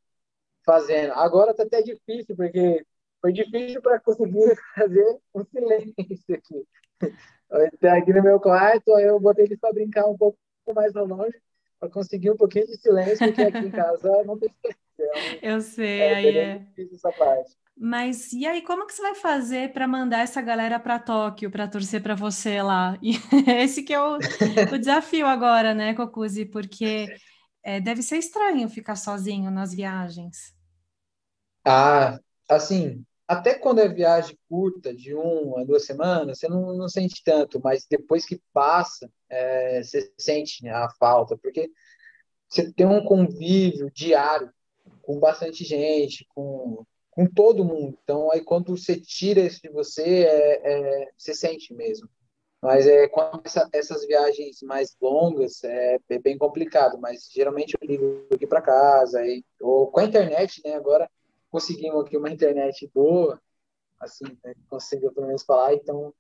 fazendo. 0.64 1.12
Agora 1.14 1.54
tá 1.54 1.62
até 1.62 1.82
difícil, 1.82 2.36
porque 2.36 2.84
foi 3.20 3.32
difícil 3.32 3.80
para 3.80 3.98
conseguir 3.98 4.54
fazer 4.74 5.18
um 5.34 5.44
silêncio 5.44 6.34
aqui. 6.34 6.66
Então, 7.72 7.96
aqui 7.96 8.12
no 8.12 8.22
meu 8.22 8.38
quarto, 8.38 8.98
eu 8.98 9.18
botei 9.18 9.46
eles 9.46 9.58
para 9.58 9.72
brincar 9.72 10.06
um 10.06 10.16
pouco 10.16 10.38
mais 10.74 10.92
longe, 10.92 11.40
para 11.80 11.88
conseguir 11.88 12.30
um 12.30 12.36
pouquinho 12.36 12.66
de 12.66 12.76
silêncio, 12.76 13.26
porque 13.26 13.42
aqui 13.42 13.66
em 13.66 13.70
casa 13.70 14.22
não 14.24 14.38
tem 14.38 14.50
silêncio. 14.50 14.78
Eu 15.40 15.60
sei, 15.60 16.00
é, 16.00 16.14
aí 16.14 16.36
é. 16.36 16.58
difícil 16.58 16.96
essa 16.96 17.12
parte. 17.12 17.56
Mas 17.80 18.32
e 18.32 18.44
aí, 18.44 18.60
como 18.62 18.86
que 18.86 18.92
você 18.92 19.00
vai 19.00 19.14
fazer 19.14 19.72
para 19.72 19.86
mandar 19.86 20.20
essa 20.20 20.42
galera 20.42 20.80
para 20.80 20.98
Tóquio, 20.98 21.48
para 21.50 21.68
torcer 21.68 22.02
para 22.02 22.16
você 22.16 22.60
lá? 22.60 22.98
E 23.00 23.12
esse 23.62 23.84
que 23.84 23.94
é 23.94 24.00
o, 24.00 24.16
o 24.16 24.18
desafio 24.78 25.26
agora, 25.26 25.74
né, 25.74 25.94
Cocuzi? 25.94 26.44
Porque 26.44 27.06
é, 27.62 27.78
deve 27.80 28.02
ser 28.02 28.16
estranho 28.16 28.68
ficar 28.68 28.96
sozinho 28.96 29.48
nas 29.50 29.72
viagens. 29.72 30.52
Ah, 31.64 32.18
assim, 32.48 33.04
até 33.28 33.54
quando 33.54 33.80
é 33.80 33.88
viagem 33.88 34.36
curta, 34.48 34.92
de 34.92 35.14
uma 35.14 35.60
a 35.60 35.64
duas 35.64 35.84
semanas, 35.84 36.40
você 36.40 36.48
não, 36.48 36.76
não 36.76 36.88
sente 36.88 37.22
tanto, 37.22 37.60
mas 37.62 37.86
depois 37.88 38.24
que 38.24 38.40
passa, 38.52 39.08
é, 39.30 39.82
você 39.82 40.12
sente 40.18 40.68
a 40.68 40.88
falta, 40.98 41.38
porque 41.38 41.70
você 42.48 42.72
tem 42.72 42.86
um 42.86 43.04
convívio 43.04 43.88
diário 43.92 44.50
com 45.02 45.20
bastante 45.20 45.62
gente, 45.62 46.26
com, 46.34 46.84
com 47.18 47.26
todo 47.26 47.64
mundo. 47.64 47.98
Então, 48.04 48.30
aí 48.30 48.40
quando 48.40 48.76
você 48.76 48.94
tira 48.94 49.40
isso 49.40 49.60
de 49.60 49.68
você, 49.70 50.24
é, 50.24 51.02
é 51.02 51.10
você 51.18 51.34
sente 51.34 51.74
mesmo. 51.74 52.08
Mas 52.62 52.86
é 52.86 53.08
quando 53.08 53.42
essa, 53.44 53.68
essas 53.72 54.06
viagens 54.06 54.62
mais 54.62 54.96
longas 55.02 55.64
é, 55.64 55.98
é, 56.10 56.18
bem 56.20 56.38
complicado, 56.38 56.96
mas 56.96 57.28
geralmente 57.32 57.76
eu 57.80 57.84
ligo 57.84 58.24
aqui 58.32 58.46
para 58.46 58.62
casa, 58.62 59.26
e, 59.26 59.44
ou 59.60 59.90
com 59.90 59.98
a 59.98 60.04
internet, 60.04 60.62
né? 60.64 60.74
Agora 60.74 61.10
conseguimos 61.50 62.04
aqui 62.04 62.16
uma 62.16 62.30
internet 62.30 62.88
boa, 62.94 63.40
assim, 63.98 64.24
né, 64.44 64.54
conseguiu 64.68 65.12
pelo 65.12 65.26
menos 65.26 65.42
falar, 65.42 65.74
então 65.74 66.14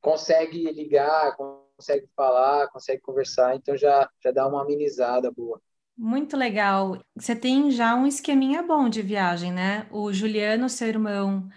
consegue 0.00 0.72
ligar, 0.72 1.36
consegue 1.36 2.08
falar, 2.16 2.68
consegue 2.68 3.02
conversar, 3.02 3.54
então 3.54 3.76
já, 3.76 4.08
já 4.24 4.30
dá 4.30 4.46
uma 4.46 4.62
amenizada 4.62 5.30
boa. 5.30 5.60
Muito 5.98 6.36
legal. 6.36 6.96
Você 7.16 7.34
tem 7.34 7.72
já 7.72 7.96
um 7.96 8.06
esqueminha 8.06 8.62
bom 8.62 8.88
de 8.88 9.02
viagem, 9.02 9.52
né? 9.52 9.88
O 9.90 10.12
Juliano, 10.12 10.68
seu 10.68 10.86
irmão, 10.86 11.48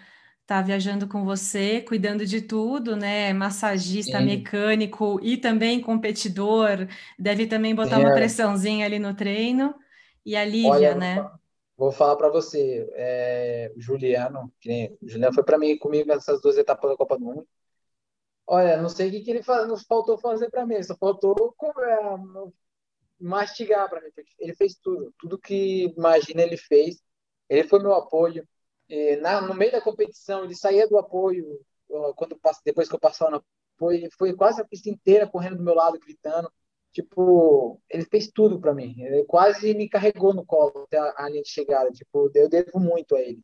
tá 0.44 0.60
viajando 0.60 1.06
com 1.06 1.24
você, 1.24 1.80
cuidando 1.80 2.26
de 2.26 2.42
tudo, 2.42 2.96
né? 2.96 3.32
Massagista, 3.32 4.18
Sim. 4.18 4.24
mecânico 4.24 5.20
e 5.22 5.36
também 5.36 5.80
competidor, 5.80 6.88
deve 7.16 7.46
também 7.46 7.72
botar 7.72 8.00
é. 8.00 8.04
uma 8.04 8.12
pressãozinha 8.12 8.84
ali 8.84 8.98
no 8.98 9.14
treino. 9.14 9.72
E 10.26 10.34
a 10.34 10.44
Lívia, 10.44 10.70
Olha, 10.70 10.94
né? 10.96 11.30
Vou 11.76 11.92
falar 11.92 12.16
para 12.16 12.28
você, 12.28 12.88
é, 12.94 13.72
Juliano, 13.76 14.52
que 14.60 14.96
Juliano 15.02 15.34
foi 15.34 15.44
para 15.44 15.58
mim 15.58 15.78
comigo 15.78 16.08
nessas 16.08 16.40
duas 16.42 16.58
etapas 16.58 16.90
da 16.90 16.96
Copa 16.96 17.16
do 17.16 17.24
Mundo. 17.24 17.46
Olha, 18.44 18.76
não 18.76 18.88
sei 18.88 19.08
o 19.08 19.10
que, 19.12 19.20
que 19.20 19.30
ele 19.30 19.42
faz, 19.42 19.68
nos 19.68 19.84
faltou 19.84 20.18
fazer 20.18 20.50
para 20.50 20.66
mim, 20.66 20.82
só 20.82 20.96
faltou 20.96 21.54
é, 21.78 22.00
mastigar 23.22 23.88
para 23.88 24.00
mim. 24.00 24.10
Ele 24.38 24.54
fez 24.54 24.74
tudo, 24.76 25.12
tudo 25.18 25.38
que 25.38 25.84
imagina 25.96 26.42
ele 26.42 26.56
fez. 26.56 27.02
Ele 27.48 27.64
foi 27.68 27.80
meu 27.80 27.94
apoio. 27.94 28.46
E 28.88 29.16
na, 29.16 29.40
no 29.40 29.54
meio 29.54 29.72
da 29.72 29.80
competição, 29.80 30.44
ele 30.44 30.54
saía 30.54 30.88
do 30.88 30.98
apoio 30.98 31.44
quando 32.16 32.38
depois 32.64 32.88
que 32.88 32.94
eu 32.94 33.00
passava 33.00 33.30
no 33.30 33.44
apoio, 33.76 34.08
foi 34.18 34.34
quase 34.34 34.60
a 34.62 34.64
pista 34.64 34.88
inteira 34.88 35.26
correndo 35.26 35.58
do 35.58 35.62
meu 35.62 35.74
lado 35.74 35.98
gritando 35.98 36.50
tipo, 36.92 37.80
ele 37.90 38.04
fez 38.04 38.30
tudo 38.32 38.60
para 38.60 38.74
mim. 38.74 38.94
Ele 39.02 39.24
quase 39.24 39.74
me 39.74 39.88
carregou 39.88 40.34
no 40.34 40.44
colo 40.44 40.84
até 40.84 40.98
a, 40.98 41.14
a, 41.16 41.28
linha 41.28 41.42
de 41.42 41.48
chegada. 41.48 41.90
Tipo, 41.90 42.30
eu 42.34 42.48
devo 42.48 42.78
muito 42.78 43.16
a 43.16 43.20
ele. 43.20 43.40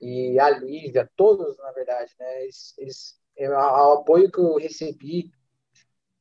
E 0.00 0.38
a 0.38 0.50
Lívia, 0.50 1.10
todos, 1.16 1.56
na 1.58 1.72
verdade, 1.72 2.12
né? 2.18 2.44
Eles, 2.44 2.74
eles, 2.78 3.20
o 3.38 3.92
apoio 3.92 4.30
que 4.30 4.38
eu 4.38 4.56
recebi 4.56 5.30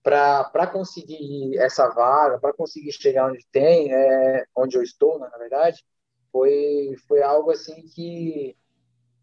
para 0.03 0.67
conseguir 0.67 1.58
essa 1.58 1.88
vaga, 1.89 2.39
para 2.39 2.53
conseguir 2.53 2.91
chegar 2.91 3.29
onde 3.29 3.46
tem, 3.51 3.93
é, 3.93 4.46
onde 4.55 4.75
eu 4.75 4.81
estou, 4.81 5.20
né, 5.20 5.29
na 5.31 5.38
verdade, 5.38 5.84
foi, 6.31 6.96
foi 7.08 7.22
algo 7.22 7.51
assim 7.51 7.84
que 7.93 8.55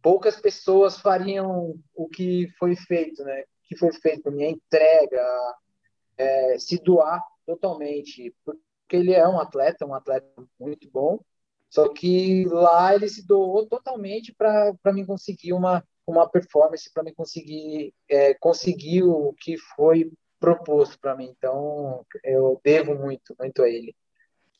poucas 0.03 0.41
pessoas 0.41 0.99
fariam 0.99 1.75
o 1.95 2.09
que 2.09 2.49
foi 2.59 2.77
feito, 2.77 3.25
né? 3.25 3.43
O 3.43 3.69
que 3.69 3.77
foi 3.77 3.93
feito 3.93 4.23
por 4.23 4.41
entrega, 4.41 5.57
é, 6.17 6.59
se 6.59 6.79
doar 6.83 7.23
totalmente, 7.47 8.35
porque 8.45 8.61
ele 8.97 9.13
é 9.13 9.27
um 9.27 9.41
atleta, 9.41 9.87
um 9.87 9.95
atleta 9.95 10.27
muito 10.59 10.89
bom, 10.91 11.19
só 11.71 11.89
que 11.89 12.45
lá 12.47 12.95
ele 12.95 13.09
se 13.09 13.27
doou 13.27 13.67
totalmente 13.67 14.35
para 14.35 14.75
mim 14.93 15.05
conseguir 15.05 15.53
uma, 15.53 15.85
uma 16.07 16.29
performance, 16.29 16.91
para 16.93 17.03
mim 17.03 17.13
conseguir 17.15 17.93
é, 18.09 18.35
conseguir 18.35 19.03
o 19.03 19.35
que 19.35 19.57
foi 19.77 20.11
proposto 20.39 20.99
para 20.99 21.17
mim. 21.17 21.33
Então, 21.37 22.05
eu 22.25 22.61
devo 22.65 22.95
muito, 22.95 23.35
muito 23.39 23.63
a 23.63 23.69
ele. 23.69 23.95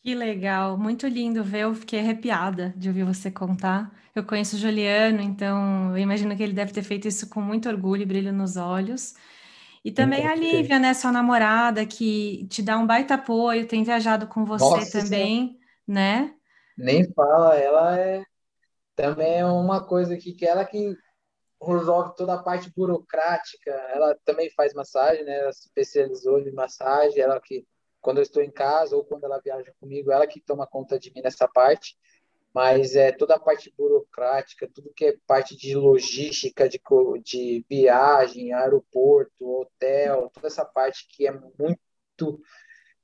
Que 0.03 0.15
legal, 0.15 0.79
muito 0.79 1.07
lindo 1.07 1.43
ver. 1.45 1.63
Eu 1.63 1.75
fiquei 1.75 2.01
arrepiada 2.01 2.73
de 2.77 2.89
ouvir 2.89 3.05
você 3.05 3.31
contar. 3.31 3.93
Eu 4.15 4.25
conheço 4.25 4.57
o 4.57 4.59
Juliano, 4.59 5.21
então 5.21 5.91
eu 5.91 5.99
imagino 5.99 6.37
que 6.37 6.43
ele 6.43 6.53
deve 6.53 6.73
ter 6.73 6.83
feito 6.83 7.07
isso 7.07 7.29
com 7.29 7.41
muito 7.41 7.69
orgulho 7.69 8.03
e 8.03 8.07
brilho 8.07 8.33
nos 8.33 8.57
olhos. 8.57 9.15
E 9.85 9.93
também 9.93 10.27
a 10.27 10.35
Lívia, 10.35 10.79
né, 10.79 10.93
sua 10.93 11.13
namorada, 11.13 11.87
que 11.87 12.47
te 12.49 12.63
dá 12.63 12.77
um 12.79 12.87
baita 12.87 13.15
apoio, 13.15 13.67
tem 13.67 13.85
viajado 13.85 14.27
com 14.27 14.45
você 14.45 14.65
Nossa, 14.65 15.03
também, 15.03 15.53
sim. 15.53 15.59
né? 15.87 16.35
Nem 16.77 17.05
fala, 17.13 17.57
ela 17.57 17.99
é 17.99 18.25
também 18.95 19.39
é 19.39 19.47
uma 19.47 19.85
coisa 19.87 20.17
que, 20.17 20.33
que 20.33 20.45
ela 20.45 20.65
que 20.65 20.97
resolve 21.61 22.15
toda 22.17 22.35
a 22.35 22.43
parte 22.43 22.71
burocrática. 22.75 23.71
Ela 23.71 24.17
também 24.25 24.51
faz 24.51 24.75
massagem, 24.75 25.25
né? 25.25 25.41
Ela 25.41 25.53
se 25.53 25.67
especializou 25.67 26.39
em 26.39 26.53
massagem, 26.53 27.21
ela 27.21 27.41
que 27.41 27.67
quando 28.01 28.19
eu 28.19 28.23
estou 28.23 28.43
em 28.43 28.51
casa 28.51 28.97
ou 28.97 29.05
quando 29.05 29.25
ela 29.25 29.41
viaja 29.41 29.73
comigo, 29.81 30.13
ela 30.13 30.27
que 30.27 30.41
toma 30.41 30.67
conta 30.67 30.99
de 30.99 31.13
mim 31.13 31.21
nessa 31.21 31.49
parte 31.49 31.97
mas 32.55 32.97
é 32.97 33.13
toda 33.13 33.37
a 33.37 33.39
parte 33.39 33.73
burocrática, 33.77 34.69
tudo 34.75 34.93
que 34.93 35.05
é 35.07 35.17
parte 35.27 35.57
de 35.57 35.77
logística, 35.77 36.69
de, 36.69 36.81
de 37.23 37.65
viagem, 37.69 38.53
aeroporto, 38.53 39.61
hotel, 39.61 40.31
toda 40.35 40.47
essa 40.47 40.65
parte 40.65 41.07
que 41.09 41.27
é 41.27 41.31
muito 41.31 42.41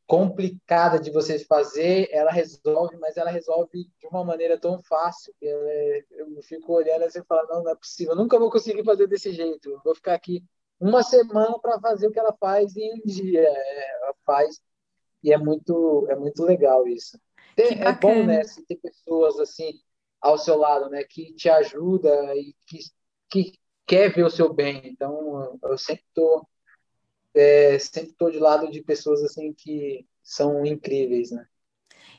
complicada 0.07 0.99
de 0.99 1.11
vocês 1.11 1.45
fazer, 1.45 2.09
ela 2.11 2.31
resolve, 2.31 2.97
mas 2.99 3.17
ela 3.17 3.31
resolve 3.31 3.91
de 3.99 4.07
uma 4.07 4.23
maneira 4.23 4.59
tão 4.59 4.79
fácil 4.83 5.35
que 5.39 5.47
é, 5.47 6.05
eu 6.11 6.43
fico 6.43 6.75
olhando 6.75 7.05
assim 7.05 7.21
e 7.21 7.25
falo, 7.25 7.49
não, 7.49 7.63
não 7.63 7.71
é 7.71 7.75
possível, 7.75 8.13
eu 8.13 8.19
nunca 8.19 8.39
vou 8.39 8.51
conseguir 8.51 8.85
fazer 8.85 9.07
desse 9.07 9.33
jeito, 9.33 9.71
eu 9.71 9.81
vou 9.83 9.95
ficar 9.95 10.15
aqui 10.15 10.45
uma 10.79 11.03
semana 11.03 11.59
para 11.59 11.81
fazer 11.81 12.07
o 12.07 12.13
que 12.13 12.19
ela 12.19 12.35
faz 12.39 12.77
em 12.77 12.95
um 12.95 13.01
dia, 13.05 13.41
é, 13.41 13.97
ela 14.03 14.15
faz. 14.27 14.61
E 15.23 15.33
é 15.33 15.39
muito 15.39 16.07
é 16.11 16.17
muito 16.17 16.43
legal 16.43 16.87
isso. 16.87 17.19
É 17.57 17.93
bom, 17.93 18.27
né, 18.27 18.45
se 18.45 18.65
ter 18.67 18.77
pessoas 18.77 19.39
assim 19.39 19.73
ao 20.21 20.37
seu 20.37 20.57
lado, 20.57 20.91
né, 20.91 21.05
que 21.05 21.33
te 21.35 21.49
ajuda 21.49 22.35
e 22.35 22.55
que, 22.67 22.79
que 23.31 23.53
quer 23.87 24.13
ver 24.13 24.25
o 24.25 24.31
seu 24.31 24.53
bem. 24.53 24.83
Então, 24.85 25.59
eu 25.63 25.79
sempre 25.79 26.05
tô 26.15 26.47
é, 27.35 27.79
sempre 27.79 28.13
tô 28.15 28.31
de 28.31 28.39
lado 28.39 28.71
de 28.71 28.83
pessoas 28.83 29.23
assim 29.23 29.53
que 29.53 30.07
são 30.23 30.65
incríveis, 30.65 31.31
né? 31.31 31.47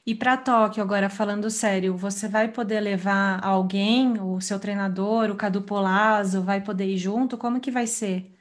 E 0.06 0.14
para 0.14 0.38
Tóquio, 0.38 0.84
agora 0.84 1.10
falando 1.10 1.50
sério, 1.50 1.98
você 1.98 2.28
vai 2.28 2.52
poder 2.52 2.80
levar 2.80 3.44
alguém, 3.44 4.22
o 4.22 4.40
seu 4.40 4.60
treinador, 4.60 5.32
o 5.32 5.36
Cadu 5.36 5.64
Polazzo, 5.64 6.44
vai 6.44 6.64
poder 6.64 6.86
ir 6.86 6.98
junto? 6.98 7.38
Como 7.38 7.60
que 7.60 7.72
vai 7.72 7.88
ser? 7.88 8.32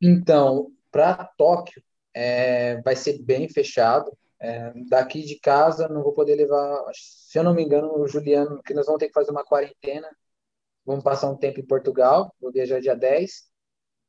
Então, 0.00 0.72
para 0.90 1.24
Tóquio, 1.36 1.82
é, 2.14 2.80
vai 2.82 2.94
ser 2.96 3.22
bem 3.22 3.48
fechado. 3.48 4.16
É, 4.38 4.72
daqui 4.88 5.22
de 5.22 5.38
casa 5.40 5.88
não 5.88 6.02
vou 6.02 6.12
poder 6.12 6.36
levar, 6.36 6.82
se 6.94 7.38
eu 7.38 7.42
não 7.42 7.54
me 7.54 7.62
engano, 7.64 7.98
o 7.98 8.06
Juliano, 8.06 8.62
que 8.62 8.74
nós 8.74 8.86
vamos 8.86 8.98
ter 9.00 9.08
que 9.08 9.14
fazer 9.14 9.30
uma 9.30 9.44
quarentena. 9.44 10.08
Vamos 10.84 11.04
passar 11.04 11.30
um 11.30 11.36
tempo 11.36 11.60
em 11.60 11.66
Portugal, 11.66 12.32
vou 12.40 12.52
viajar 12.52 12.80
dia 12.80 12.94
10. 12.94 13.50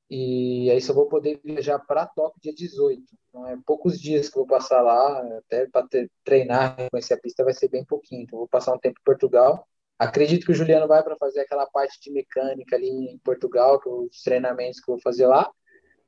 E 0.09 0.71
aí 0.71 0.81
só 0.81 0.93
vou 0.93 1.07
poder 1.07 1.39
viajar 1.43 1.79
para 1.79 2.05
Tóquio 2.05 2.41
dia 2.41 2.53
18. 2.53 3.03
Então 3.29 3.47
é 3.47 3.57
poucos 3.65 3.99
dias 3.99 4.29
que 4.29 4.37
eu 4.37 4.45
vou 4.45 4.47
passar 4.47 4.81
lá, 4.81 5.21
até 5.37 5.67
para 5.67 5.85
treinar, 6.23 6.77
conhecer 6.89 7.13
a 7.13 7.19
pista 7.19 7.43
vai 7.43 7.53
ser 7.53 7.67
bem 7.67 7.83
pouquinho. 7.85 8.23
Então 8.23 8.39
vou 8.39 8.47
passar 8.47 8.73
um 8.73 8.79
tempo 8.79 8.99
em 8.99 9.03
Portugal. 9.03 9.67
Acredito 9.99 10.45
que 10.45 10.51
o 10.51 10.55
Juliano 10.55 10.87
vai 10.87 11.03
para 11.03 11.17
fazer 11.17 11.41
aquela 11.41 11.65
parte 11.65 11.99
de 11.99 12.11
mecânica 12.11 12.75
ali 12.75 12.89
em 12.89 13.17
Portugal, 13.19 13.79
que 13.79 13.89
os 13.89 14.21
treinamentos 14.21 14.79
que 14.79 14.89
eu 14.89 14.95
vou 14.95 15.01
fazer 15.01 15.25
lá. 15.27 15.51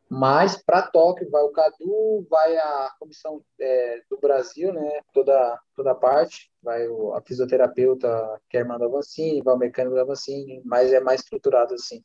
Mas 0.10 0.58
para 0.58 0.82
Tóquio 0.88 1.30
vai 1.30 1.44
o 1.44 1.52
Cadu, 1.52 2.26
vai 2.30 2.58
a 2.58 2.92
comissão 3.00 3.44
é, 3.60 4.02
do 4.10 4.18
Brasil, 4.18 4.74
né? 4.74 5.02
Toda 5.14 5.60
toda 5.76 5.94
parte, 5.94 6.50
vai 6.64 6.88
o, 6.88 7.14
a 7.14 7.22
fisioterapeuta 7.22 8.42
que 8.50 8.58
é 8.58 8.62
a 8.62 8.64
irmã 8.64 8.78
da 8.78 8.86
Avancini, 8.86 9.42
vai 9.44 9.54
o 9.54 9.58
mecânico 9.58 9.96
da 9.96 10.02
Avancini, 10.02 10.62
mas 10.66 10.92
é 10.94 11.00
mais 11.00 11.22
estruturado 11.22 11.76
assim. 11.76 12.04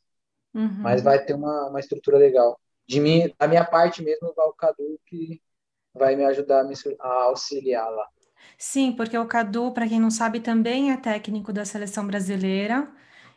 Uhum. 0.55 0.81
Mas 0.81 1.03
vai 1.03 1.23
ter 1.23 1.33
uma, 1.33 1.69
uma 1.69 1.79
estrutura 1.79 2.17
legal. 2.17 2.57
De 2.87 2.99
mim, 2.99 3.31
a 3.37 3.47
minha 3.47 3.65
parte 3.65 4.01
mesmo 4.01 4.33
vai 4.33 4.47
o 4.47 4.53
Cadu 4.53 4.99
que 5.05 5.41
vai 5.93 6.15
me 6.15 6.23
ajudar 6.25 6.61
a, 6.61 6.63
me, 6.63 6.73
a 6.99 7.23
auxiliar 7.23 7.89
lá. 7.91 8.07
Sim, 8.57 8.93
porque 8.93 9.17
o 9.17 9.27
Cadu, 9.27 9.71
para 9.73 9.87
quem 9.87 9.99
não 9.99 10.09
sabe, 10.11 10.39
também 10.39 10.91
é 10.91 10.97
técnico 10.97 11.51
da 11.51 11.65
seleção 11.65 12.07
brasileira. 12.07 12.87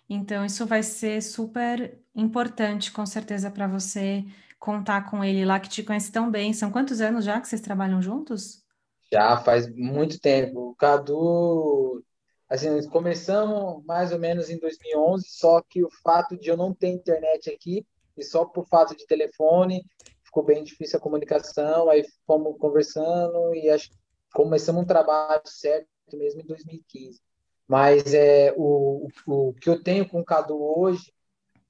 Então, 0.09 0.45
isso 0.45 0.67
vai 0.67 0.83
ser 0.83 1.21
super 1.23 1.99
importante, 2.15 2.93
com 2.93 3.05
certeza, 3.05 3.51
para 3.51 3.67
você 3.67 4.25
contar 4.59 5.11
com 5.11 5.23
ele 5.25 5.45
lá, 5.45 5.61
que 5.61 5.69
te 5.69 5.83
conhece 5.83 6.11
tão 6.11 6.31
bem. 6.31 6.53
São 6.53 6.71
quantos 6.71 7.01
anos 7.01 7.25
já 7.25 7.41
que 7.41 7.49
vocês 7.49 7.61
trabalham 7.61 8.01
juntos? 8.01 8.65
Já 9.13 9.37
faz 9.39 9.69
muito 9.75 10.21
tempo. 10.21 10.71
O 10.71 10.75
Cadu, 10.75 12.03
assim, 12.49 12.89
começamos 12.89 13.85
mais 13.85 14.13
ou 14.13 14.19
menos 14.19 14.49
em 14.49 14.59
2011, 14.59 15.25
só 15.29 15.61
que 15.61 15.85
o 15.85 15.91
fato 16.03 16.37
de 16.37 16.49
eu 16.49 16.57
não 16.57 16.73
ter 16.73 16.89
internet 16.89 17.51
aqui, 17.51 17.87
e 18.17 18.25
só 18.25 18.45
por 18.45 18.67
fato 18.67 18.97
de 18.97 19.07
telefone, 19.07 19.85
ficou 20.25 20.43
bem 20.43 20.65
difícil 20.65 20.99
a 20.99 21.03
comunicação, 21.03 21.89
aí 21.89 22.05
fomos 22.27 22.59
conversando 22.59 23.55
e 23.55 23.69
acho, 23.71 23.91
começamos 24.33 24.83
um 24.83 24.87
trabalho 24.87 25.43
certo 25.47 25.89
mesmo 26.13 26.41
em 26.41 26.47
2015. 26.47 27.21
Mas 27.67 28.15
é, 28.15 28.55
o, 28.57 29.09
o, 29.27 29.53
que 29.55 29.69
eu 29.69 29.83
tenho 29.83 30.09
com 30.09 30.21
o 30.21 30.25
Cadu 30.25 30.59
hoje, 30.59 31.13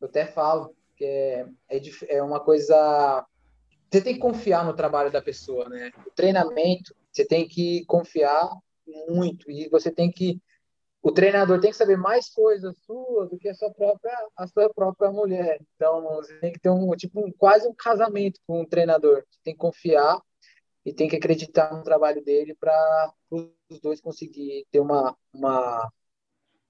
eu 0.01 0.07
até 0.07 0.27
falo, 0.27 0.75
que 0.97 1.05
é, 1.05 1.47
é, 1.69 1.81
é 2.09 2.23
uma 2.23 2.39
coisa. 2.39 3.27
Você 3.91 4.01
tem 4.01 4.15
que 4.15 4.21
confiar 4.21 4.65
no 4.65 4.75
trabalho 4.75 5.11
da 5.11 5.21
pessoa, 5.21 5.69
né? 5.69 5.91
O 6.07 6.11
treinamento, 6.11 6.95
você 7.11 7.25
tem 7.25 7.49
que 7.49 7.85
confiar 7.87 8.49
muito 9.09 9.51
e 9.51 9.69
você 9.69 9.91
tem 9.91 10.11
que 10.11 10.41
o 11.03 11.13
treinador 11.13 11.61
tem 11.61 11.71
que 11.71 11.77
saber 11.77 11.97
mais 11.97 12.29
coisas 12.29 12.77
suas 12.85 13.31
do 13.31 13.39
que 13.39 13.49
a 13.49 13.55
sua 13.55 13.73
própria 13.73 14.13
a 14.37 14.47
sua 14.47 14.73
própria 14.73 15.11
mulher. 15.11 15.61
Então 15.77 16.03
você 16.17 16.39
tem 16.41 16.53
que 16.53 16.61
ter 16.61 16.71
um 16.71 16.91
tipo 16.97 17.25
um, 17.25 17.33
quase 17.33 17.69
um 17.69 17.75
casamento 17.75 18.41
com 18.47 18.63
o 18.63 18.67
treinador. 18.67 19.25
Você 19.31 19.41
tem 19.45 19.55
que 19.55 19.61
confiar 19.61 20.21
e 20.85 20.93
tem 20.93 21.09
que 21.09 21.17
acreditar 21.17 21.73
no 21.75 21.83
trabalho 21.83 22.23
dele 22.25 22.55
para 22.59 23.13
os 23.31 23.81
dois 23.81 24.01
conseguir 24.01 24.67
ter 24.71 24.81
uma, 24.81 25.17
uma 25.33 25.91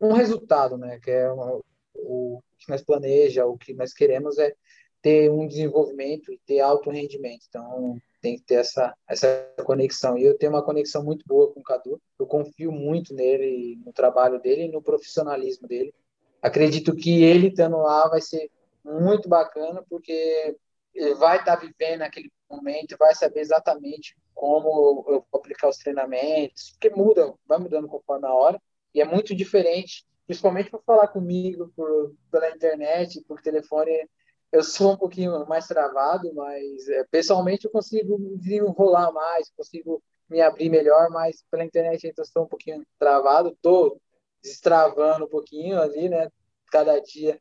um 0.00 0.12
resultado, 0.12 0.76
né? 0.76 0.98
Que 1.00 1.10
é 1.10 1.30
uma, 1.32 1.60
o 1.94 2.42
que 2.58 2.68
nós 2.68 2.82
planeja, 2.82 3.46
o 3.46 3.56
que 3.56 3.74
nós 3.74 3.92
queremos 3.92 4.38
é 4.38 4.54
ter 5.02 5.30
um 5.30 5.46
desenvolvimento 5.46 6.32
e 6.32 6.40
ter 6.46 6.60
alto 6.60 6.90
rendimento. 6.90 7.44
Então, 7.48 7.98
tem 8.20 8.36
que 8.36 8.44
ter 8.44 8.56
essa, 8.56 8.94
essa 9.08 9.26
conexão. 9.64 10.16
E 10.16 10.24
eu 10.24 10.36
tenho 10.36 10.52
uma 10.52 10.64
conexão 10.64 11.02
muito 11.02 11.24
boa 11.26 11.52
com 11.52 11.60
o 11.60 11.62
Cadu. 11.62 12.00
Eu 12.18 12.26
confio 12.26 12.72
muito 12.72 13.14
nele, 13.14 13.80
no 13.84 13.92
trabalho 13.92 14.40
dele 14.40 14.64
e 14.64 14.72
no 14.72 14.82
profissionalismo 14.82 15.66
dele. 15.66 15.94
Acredito 16.42 16.94
que 16.94 17.22
ele 17.22 17.48
estando 17.48 17.78
lá 17.78 18.08
vai 18.08 18.20
ser 18.20 18.50
muito 18.84 19.28
bacana, 19.28 19.84
porque 19.88 20.56
ele 20.94 21.14
vai 21.14 21.38
estar 21.38 21.56
vivendo 21.56 22.02
aquele 22.02 22.30
momento, 22.50 22.96
vai 22.98 23.14
saber 23.14 23.40
exatamente 23.40 24.16
como 24.34 25.04
eu 25.08 25.24
vou 25.30 25.40
aplicar 25.40 25.68
os 25.68 25.76
treinamentos, 25.76 26.70
porque 26.70 26.90
muda, 26.90 27.34
vai 27.46 27.58
mudando 27.58 27.88
conforme 27.88 28.26
a 28.26 28.32
hora, 28.32 28.62
e 28.94 29.00
é 29.00 29.04
muito 29.04 29.34
diferente 29.34 30.06
principalmente 30.28 30.70
para 30.70 30.80
falar 30.80 31.08
comigo 31.08 31.72
por, 31.74 32.14
pela 32.30 32.50
internet, 32.50 33.24
por 33.26 33.40
telefone, 33.40 34.06
eu 34.52 34.62
sou 34.62 34.92
um 34.92 34.96
pouquinho 34.96 35.46
mais 35.46 35.66
travado, 35.66 36.32
mas 36.34 36.88
é, 36.88 37.04
pessoalmente 37.10 37.66
eu 37.66 37.70
consigo 37.70 38.18
desenrolar 38.36 39.12
mais, 39.12 39.50
consigo 39.56 40.02
me 40.28 40.40
abrir 40.40 40.68
melhor, 40.68 41.10
mas 41.10 41.44
pela 41.50 41.64
internet 41.64 42.12
eu 42.16 42.22
estou 42.22 42.44
um 42.44 42.48
pouquinho 42.48 42.84
travado, 42.98 43.50
estou 43.50 44.00
destravando 44.42 45.24
um 45.24 45.28
pouquinho 45.28 45.80
ali, 45.80 46.08
né? 46.08 46.30
Cada 46.70 46.98
dia 47.00 47.40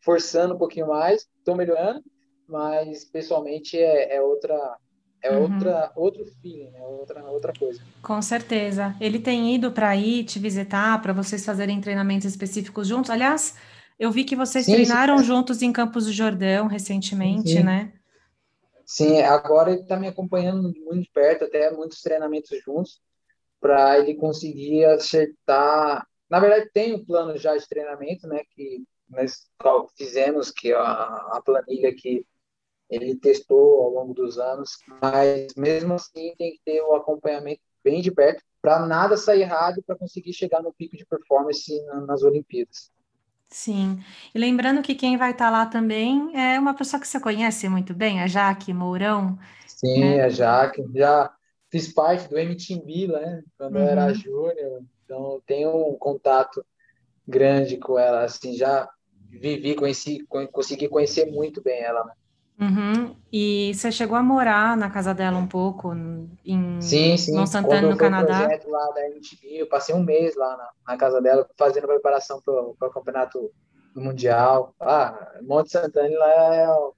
forçando 0.00 0.54
um 0.54 0.58
pouquinho 0.58 0.88
mais, 0.88 1.26
estou 1.38 1.56
melhorando, 1.56 2.02
mas 2.48 3.04
pessoalmente 3.04 3.78
é, 3.78 4.16
é 4.16 4.22
outra 4.22 4.76
é 5.22 5.32
uhum. 5.32 5.42
outra, 5.42 5.92
outro 5.96 6.24
feeling, 6.40 6.70
é 6.76 6.82
outra, 6.82 7.24
outra 7.24 7.52
coisa. 7.52 7.82
Com 8.02 8.22
certeza. 8.22 8.94
Ele 9.00 9.18
tem 9.18 9.54
ido 9.54 9.72
para 9.72 9.88
aí 9.88 10.22
te 10.22 10.38
visitar, 10.38 11.00
para 11.02 11.12
vocês 11.12 11.44
fazerem 11.44 11.80
treinamentos 11.80 12.26
específicos 12.26 12.86
juntos. 12.86 13.10
Aliás, 13.10 13.56
eu 13.98 14.10
vi 14.10 14.24
que 14.24 14.36
vocês 14.36 14.64
sim, 14.64 14.72
treinaram 14.72 15.22
juntos 15.22 15.62
em 15.62 15.72
Campos 15.72 16.06
do 16.06 16.12
Jordão 16.12 16.66
recentemente, 16.66 17.50
sim. 17.50 17.62
né? 17.62 17.92
Sim, 18.84 19.20
agora 19.22 19.72
ele 19.72 19.82
está 19.82 19.96
me 19.96 20.06
acompanhando 20.06 20.72
muito 20.84 21.02
de 21.02 21.10
perto, 21.10 21.44
até 21.44 21.70
muitos 21.72 22.00
treinamentos 22.00 22.56
juntos, 22.64 23.00
para 23.60 23.98
ele 23.98 24.14
conseguir 24.14 24.84
acertar. 24.84 26.06
Na 26.30 26.38
verdade, 26.38 26.70
tem 26.72 26.94
um 26.94 27.04
plano 27.04 27.36
já 27.36 27.56
de 27.56 27.68
treinamento, 27.68 28.28
né? 28.28 28.42
Que 28.54 28.84
nós 29.08 29.48
fizemos, 29.96 30.50
que 30.50 30.72
a, 30.72 30.82
a 30.82 31.42
planilha 31.44 31.92
que 31.94 32.24
ele 32.88 33.16
testou 33.16 33.82
ao 33.82 33.90
longo 33.90 34.14
dos 34.14 34.38
anos, 34.38 34.78
mas 35.02 35.54
mesmo 35.56 35.94
assim 35.94 36.34
tem 36.38 36.52
que 36.52 36.60
ter 36.64 36.80
o 36.82 36.94
acompanhamento 36.94 37.60
bem 37.82 38.00
de 38.00 38.12
perto 38.12 38.42
para 38.62 38.86
nada 38.86 39.16
sair 39.16 39.42
errado 39.42 39.82
para 39.84 39.96
conseguir 39.96 40.32
chegar 40.32 40.62
no 40.62 40.72
pico 40.72 40.96
de 40.96 41.04
performance 41.06 41.72
nas 42.06 42.22
Olimpíadas. 42.22 42.90
Sim, 43.48 44.00
e 44.34 44.38
lembrando 44.38 44.82
que 44.82 44.94
quem 44.94 45.16
vai 45.16 45.30
estar 45.30 45.46
tá 45.46 45.50
lá 45.50 45.66
também 45.66 46.36
é 46.36 46.58
uma 46.58 46.74
pessoa 46.74 47.00
que 47.00 47.06
você 47.06 47.20
conhece 47.20 47.68
muito 47.68 47.94
bem, 47.94 48.20
a 48.20 48.26
Jaque 48.26 48.72
Mourão. 48.72 49.38
Sim, 49.66 50.00
né? 50.00 50.22
a 50.22 50.28
Jaque, 50.28 50.84
já 50.94 51.32
fiz 51.70 51.92
parte 51.92 52.28
do 52.28 52.38
MTB, 52.38 53.08
né, 53.08 53.42
quando 53.56 53.76
uhum. 53.76 53.82
eu 53.82 53.88
era 53.88 54.06
uhum. 54.06 54.14
júnior, 54.14 54.82
então 55.04 55.42
tenho 55.46 55.90
um 55.90 55.96
contato 55.96 56.64
grande 57.26 57.76
com 57.76 57.98
ela, 57.98 58.24
assim, 58.24 58.54
já 58.54 58.88
vivi, 59.28 59.74
conheci, 59.74 60.24
consegui 60.52 60.88
conhecer 60.88 61.30
muito 61.30 61.62
bem 61.62 61.80
ela, 61.82 62.04
né? 62.04 62.12
Uhum. 62.58 63.14
E 63.30 63.72
você 63.74 63.92
chegou 63.92 64.16
a 64.16 64.22
morar 64.22 64.76
na 64.76 64.88
casa 64.88 65.12
dela 65.12 65.36
um 65.36 65.46
pouco 65.46 65.94
em 66.44 66.80
sim, 66.80 67.16
sim. 67.16 67.34
Mont 67.34 67.50
Santana, 67.50 67.90
no 67.90 67.96
Canadá? 67.96 68.44
projeto 68.44 68.70
lá 68.70 68.90
da 68.92 69.06
MTV, 69.08 69.60
eu 69.60 69.68
passei 69.68 69.94
um 69.94 70.02
mês 70.02 70.34
lá 70.36 70.56
na, 70.56 70.70
na 70.88 70.96
casa 70.96 71.20
dela 71.20 71.46
fazendo 71.58 71.86
preparação 71.86 72.40
para 72.40 72.88
o 72.88 72.90
campeonato 72.90 73.50
mundial. 73.94 74.74
Ah, 74.80 75.34
Monte 75.42 75.70
Santana 75.70 76.18
lá 76.18 76.54
é 76.54 76.68
o, 76.68 76.94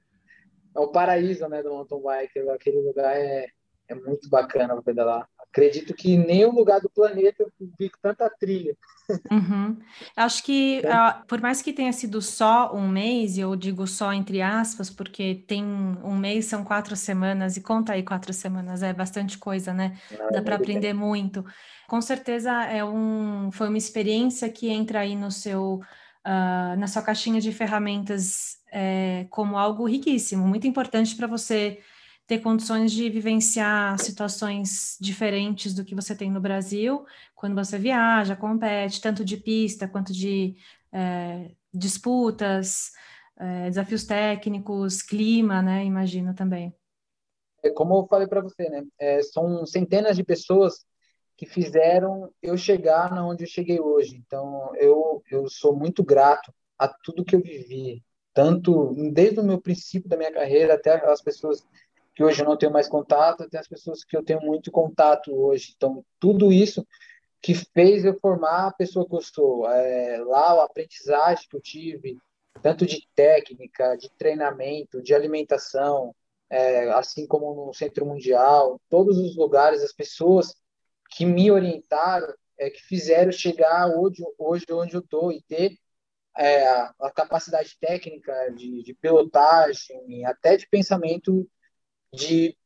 é 0.77 0.81
o 0.81 0.89
paraíso 0.89 1.49
né, 1.49 1.63
do 1.63 1.71
mountain 1.71 2.03
bike. 2.03 2.49
Aquele 2.51 2.81
lugar 2.81 3.17
é, 3.17 3.49
é 3.89 3.95
muito 3.97 4.29
bacana 4.29 4.75
para 4.75 4.83
pedalar 4.83 5.29
acredito 5.51 5.95
que 5.95 6.13
em 6.13 6.19
nenhum 6.19 6.53
lugar 6.53 6.81
do 6.81 6.89
planeta 6.89 7.43
eu 7.43 7.53
vi 7.79 7.91
tanta 8.01 8.29
trilha. 8.31 8.77
Uhum. 9.31 9.77
Acho 10.15 10.43
que, 10.43 10.83
uh, 10.85 11.27
por 11.27 11.41
mais 11.41 11.63
que 11.63 11.73
tenha 11.73 11.93
sido 11.93 12.21
só 12.21 12.75
um 12.75 12.87
mês, 12.87 13.37
e 13.37 13.41
eu 13.41 13.57
digo 13.57 13.87
só 13.87 14.13
entre 14.13 14.43
aspas, 14.43 14.91
porque 14.91 15.45
tem 15.47 15.65
um 15.65 16.17
mês, 16.17 16.45
são 16.45 16.63
quatro 16.63 16.95
semanas, 16.95 17.57
e 17.57 17.63
conta 17.63 17.95
aí 17.95 18.03
quatro 18.03 18.33
semanas, 18.33 18.83
é 18.83 18.93
bastante 18.93 19.39
coisa, 19.39 19.73
né? 19.73 19.99
Não, 20.11 20.31
Dá 20.31 20.43
para 20.43 20.57
aprender 20.57 20.93
muito. 20.93 21.45
Com 21.89 22.01
certeza 22.03 22.53
é 22.65 22.85
um, 22.85 23.51
foi 23.51 23.69
uma 23.69 23.79
experiência 23.79 24.49
que 24.51 24.69
entra 24.69 25.01
aí 25.01 25.17
no 25.17 25.31
seu, 25.31 25.77
uh, 26.27 26.77
na 26.79 26.87
sua 26.87 27.01
caixinha 27.01 27.41
de 27.41 27.51
ferramentas 27.51 28.59
é, 28.71 29.27
como 29.31 29.57
algo 29.57 29.87
riquíssimo, 29.87 30.47
muito 30.47 30.67
importante 30.67 31.17
para 31.17 31.27
você 31.27 31.81
ter 32.29 32.41
condições 32.41 32.93
de 32.93 33.09
vivenciar 33.09 33.99
situações 33.99 34.99
diferentes 35.01 35.75
do 35.75 35.83
que 35.83 35.95
você 35.95 36.15
tem 36.15 36.31
no 36.31 36.43
Brasil, 36.43 37.07
quando 37.35 37.55
você 37.55 37.79
viaja, 37.79 38.37
compete, 38.37 39.01
tanto 39.01 39.25
de 39.25 39.39
pista 39.39 39.89
quanto 39.89 40.13
de 40.13 40.55
é, 40.93 41.51
disputas, 41.73 42.93
é, 43.35 43.71
desafios 43.71 44.05
técnicos, 44.05 45.03
clima, 45.03 45.63
né? 45.63 45.87
Imagino 45.87 46.35
também. 46.35 46.75
É 47.63 47.71
como 47.71 47.97
eu 47.97 48.07
falei 48.07 48.29
para 48.29 48.43
você, 48.43 48.69
né? 48.69 48.85
É, 48.99 49.23
são 49.23 49.65
centenas 49.65 50.15
de 50.15 50.23
pessoas 50.23 50.85
que 51.35 51.47
fizeram 51.47 52.31
eu 52.43 52.59
chegar 52.59 53.11
na 53.11 53.27
onde 53.27 53.45
eu 53.45 53.49
cheguei 53.49 53.81
hoje. 53.81 54.17
Então, 54.17 54.71
eu, 54.77 55.23
eu 55.31 55.49
sou 55.49 55.75
muito 55.75 56.05
grato 56.05 56.53
a 56.79 56.87
tudo 56.89 57.25
que 57.25 57.35
eu 57.35 57.41
vivi, 57.41 58.05
tanto 58.35 58.95
desde 59.13 59.41
o 59.41 59.45
meu 59.45 59.59
princípio 59.59 60.11
da 60.11 60.17
minha 60.17 60.33
carreira 60.33 60.75
até 60.75 61.03
as 61.11 61.23
pessoas 61.23 61.65
que 62.19 62.25
hoje 62.25 62.43
eu 62.43 62.47
não 62.47 62.57
tenho 62.57 62.73
mais 62.73 62.89
contato, 62.89 63.45
até 63.45 63.59
as 63.59 63.69
pessoas 63.69 64.03
que 64.03 64.17
eu 64.17 64.25
tenho 64.25 64.41
muito 64.41 64.73
contato 64.73 65.33
hoje. 65.33 65.73
Então, 65.77 66.05
tudo 66.19 66.53
isso 66.53 66.85
que 67.41 67.55
fez 67.55 68.05
eu 68.05 68.19
formar 68.19 68.67
a 68.67 68.73
pessoa 68.73 69.09
que 69.09 69.15
eu 69.15 69.21
sou. 69.21 69.71
É, 69.71 70.19
lá, 70.25 70.55
a 70.55 70.65
aprendizagem 70.65 71.47
que 71.49 71.57
eu 71.57 71.61
tive, 71.61 72.19
tanto 72.61 72.85
de 72.85 73.07
técnica, 73.15 73.95
de 73.97 74.11
treinamento, 74.19 75.01
de 75.01 75.15
alimentação, 75.15 76.13
é, 76.51 76.91
assim 76.91 77.25
como 77.25 77.55
no 77.55 77.73
Centro 77.73 78.05
Mundial, 78.05 78.81
todos 78.91 79.17
os 79.17 79.37
lugares, 79.37 79.85
as 79.85 79.93
pessoas 79.93 80.57
que 81.13 81.25
me 81.25 81.53
orientaram, 81.53 82.35
é, 82.59 82.69
que 82.69 82.83
fizeram 82.83 83.31
chegar 83.31 83.97
hoje, 83.97 84.25
hoje 84.37 84.67
onde 84.73 84.97
eu 84.97 85.01
estou 85.01 85.31
e 85.31 85.41
ter 85.43 85.79
é, 86.37 86.67
a 86.67 87.13
capacidade 87.15 87.79
técnica 87.81 88.33
de, 88.57 88.83
de 88.83 88.93
pilotagem, 88.95 90.25
até 90.27 90.57
de 90.57 90.67
pensamento 90.69 91.49
de 92.13 92.57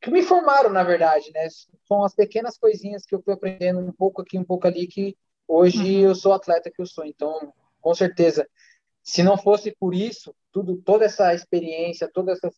que 0.00 0.10
me 0.10 0.22
formaram, 0.22 0.70
na 0.70 0.82
verdade, 0.82 1.30
né? 1.32 1.48
São 1.88 2.04
as 2.04 2.14
pequenas 2.14 2.58
coisinhas 2.58 3.06
que 3.06 3.14
eu 3.14 3.22
fui 3.22 3.32
aprendendo 3.32 3.80
um 3.80 3.92
pouco 3.92 4.20
aqui, 4.20 4.38
um 4.38 4.44
pouco 4.44 4.66
ali, 4.66 4.86
que 4.86 5.16
hoje 5.48 5.78
uhum. 5.78 6.08
eu 6.10 6.14
sou 6.14 6.32
atleta 6.32 6.70
que 6.70 6.80
eu 6.80 6.86
sou. 6.86 7.04
Então, 7.04 7.52
com 7.80 7.94
certeza, 7.94 8.46
se 9.02 9.22
não 9.22 9.38
fosse 9.38 9.74
por 9.78 9.94
isso, 9.94 10.34
tudo, 10.52 10.76
toda 10.76 11.04
essa 11.04 11.34
experiência, 11.34 12.10
todas 12.12 12.38
essas 12.38 12.54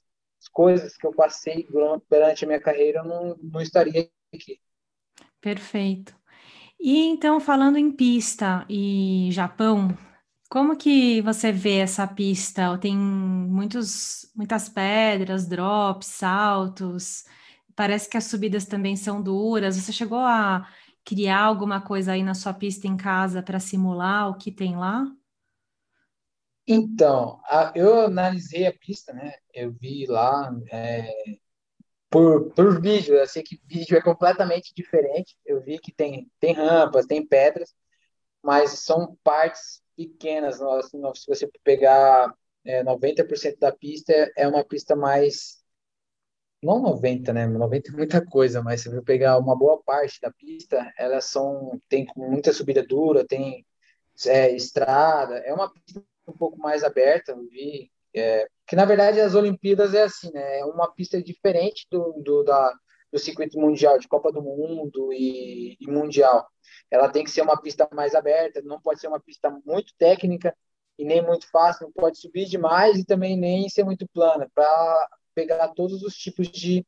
coisas 0.52 0.96
que 0.96 1.06
eu 1.06 1.12
passei 1.12 1.66
durante 2.08 2.44
a 2.44 2.48
minha 2.48 2.60
carreira, 2.60 3.00
eu 3.00 3.04
não, 3.04 3.36
não 3.42 3.60
estaria 3.60 4.08
aqui. 4.34 4.60
Perfeito. 5.40 6.14
E 6.78 7.04
então, 7.06 7.40
falando 7.40 7.78
em 7.78 7.90
pista 7.90 8.66
e 8.68 9.28
Japão, 9.30 9.96
como 10.48 10.76
que 10.76 11.20
você 11.22 11.50
vê 11.52 11.78
essa 11.78 12.06
pista? 12.06 12.76
Tem 12.78 12.96
muitos, 12.96 14.30
muitas 14.34 14.68
pedras, 14.68 15.46
drops, 15.46 16.06
saltos. 16.06 17.24
Parece 17.74 18.08
que 18.08 18.16
as 18.16 18.24
subidas 18.24 18.64
também 18.64 18.96
são 18.96 19.20
duras. 19.22 19.76
Você 19.76 19.92
chegou 19.92 20.18
a 20.18 20.68
criar 21.04 21.42
alguma 21.42 21.80
coisa 21.80 22.12
aí 22.12 22.22
na 22.22 22.34
sua 22.34 22.54
pista 22.54 22.86
em 22.86 22.96
casa 22.96 23.42
para 23.42 23.60
simular 23.60 24.28
o 24.30 24.38
que 24.38 24.50
tem 24.52 24.76
lá? 24.76 25.04
Então, 26.66 27.40
a, 27.44 27.72
eu 27.76 28.06
analisei 28.06 28.66
a 28.66 28.72
pista, 28.72 29.12
né? 29.12 29.34
Eu 29.54 29.72
vi 29.72 30.06
lá 30.06 30.52
é, 30.70 31.12
por, 32.10 32.50
por 32.52 32.80
vídeo. 32.80 33.14
Eu 33.14 33.26
sei 33.26 33.42
que 33.42 33.60
vídeo 33.64 33.96
é 33.96 34.02
completamente 34.02 34.72
diferente. 34.74 35.36
Eu 35.44 35.60
vi 35.60 35.78
que 35.78 35.92
tem, 35.92 36.30
tem 36.40 36.52
rampas, 36.52 37.06
tem 37.06 37.24
pedras, 37.24 37.74
mas 38.42 38.80
são 38.80 39.16
partes 39.22 39.80
pequenas. 39.96 40.56
Se 40.56 41.26
você 41.26 41.48
pegar 41.64 42.32
é, 42.64 42.82
90% 42.82 43.58
da 43.58 43.72
pista, 43.72 44.12
é 44.36 44.46
uma 44.46 44.64
pista 44.64 44.94
mais. 44.94 45.64
Não 46.62 46.80
90, 46.80 47.32
né? 47.32 47.46
90 47.46 47.90
é 47.90 47.92
muita 47.94 48.24
coisa, 48.24 48.62
mas 48.62 48.80
se 48.80 48.88
você 48.88 49.02
pegar 49.02 49.38
uma 49.38 49.56
boa 49.56 49.82
parte 49.82 50.20
da 50.20 50.30
pista, 50.32 50.92
elas 50.98 51.26
são. 51.26 51.80
Tem 51.88 52.06
muita 52.16 52.52
subida 52.52 52.84
dura, 52.84 53.26
tem 53.26 53.64
é, 54.26 54.50
estrada. 54.52 55.38
É 55.38 55.52
uma 55.52 55.72
pista 55.72 56.02
um 56.26 56.32
pouco 56.32 56.58
mais 56.58 56.82
aberta, 56.82 57.32
eu 57.32 57.46
vi. 57.48 57.90
É, 58.14 58.48
que 58.66 58.74
na 58.74 58.84
verdade 58.84 59.20
as 59.20 59.34
Olimpíadas 59.34 59.94
é 59.94 60.02
assim, 60.04 60.32
né? 60.32 60.60
É 60.60 60.64
uma 60.64 60.92
pista 60.92 61.22
diferente 61.22 61.86
do, 61.90 62.14
do, 62.24 62.42
da, 62.42 62.72
do 63.16 63.18
circuito 63.18 63.58
mundial, 63.58 63.98
de 63.98 64.06
Copa 64.06 64.30
do 64.30 64.42
Mundo 64.42 65.10
e, 65.10 65.74
e 65.80 65.90
Mundial 65.90 66.46
ela 66.90 67.08
tem 67.08 67.24
que 67.24 67.30
ser 67.30 67.40
uma 67.40 67.60
pista 67.60 67.88
mais 67.92 68.14
aberta, 68.14 68.60
não 68.62 68.78
pode 68.78 69.00
ser 69.00 69.08
uma 69.08 69.18
pista 69.18 69.50
muito 69.64 69.94
técnica 69.96 70.54
e 70.98 71.04
nem 71.04 71.24
muito 71.24 71.50
fácil, 71.50 71.86
não 71.86 71.92
pode 71.92 72.18
subir 72.18 72.44
demais 72.44 72.98
e 72.98 73.04
também 73.04 73.36
nem 73.36 73.68
ser 73.68 73.84
muito 73.84 74.06
plana, 74.08 74.50
para 74.54 75.08
pegar 75.34 75.68
todos 75.68 76.02
os 76.02 76.14
tipos 76.14 76.48
de, 76.48 76.86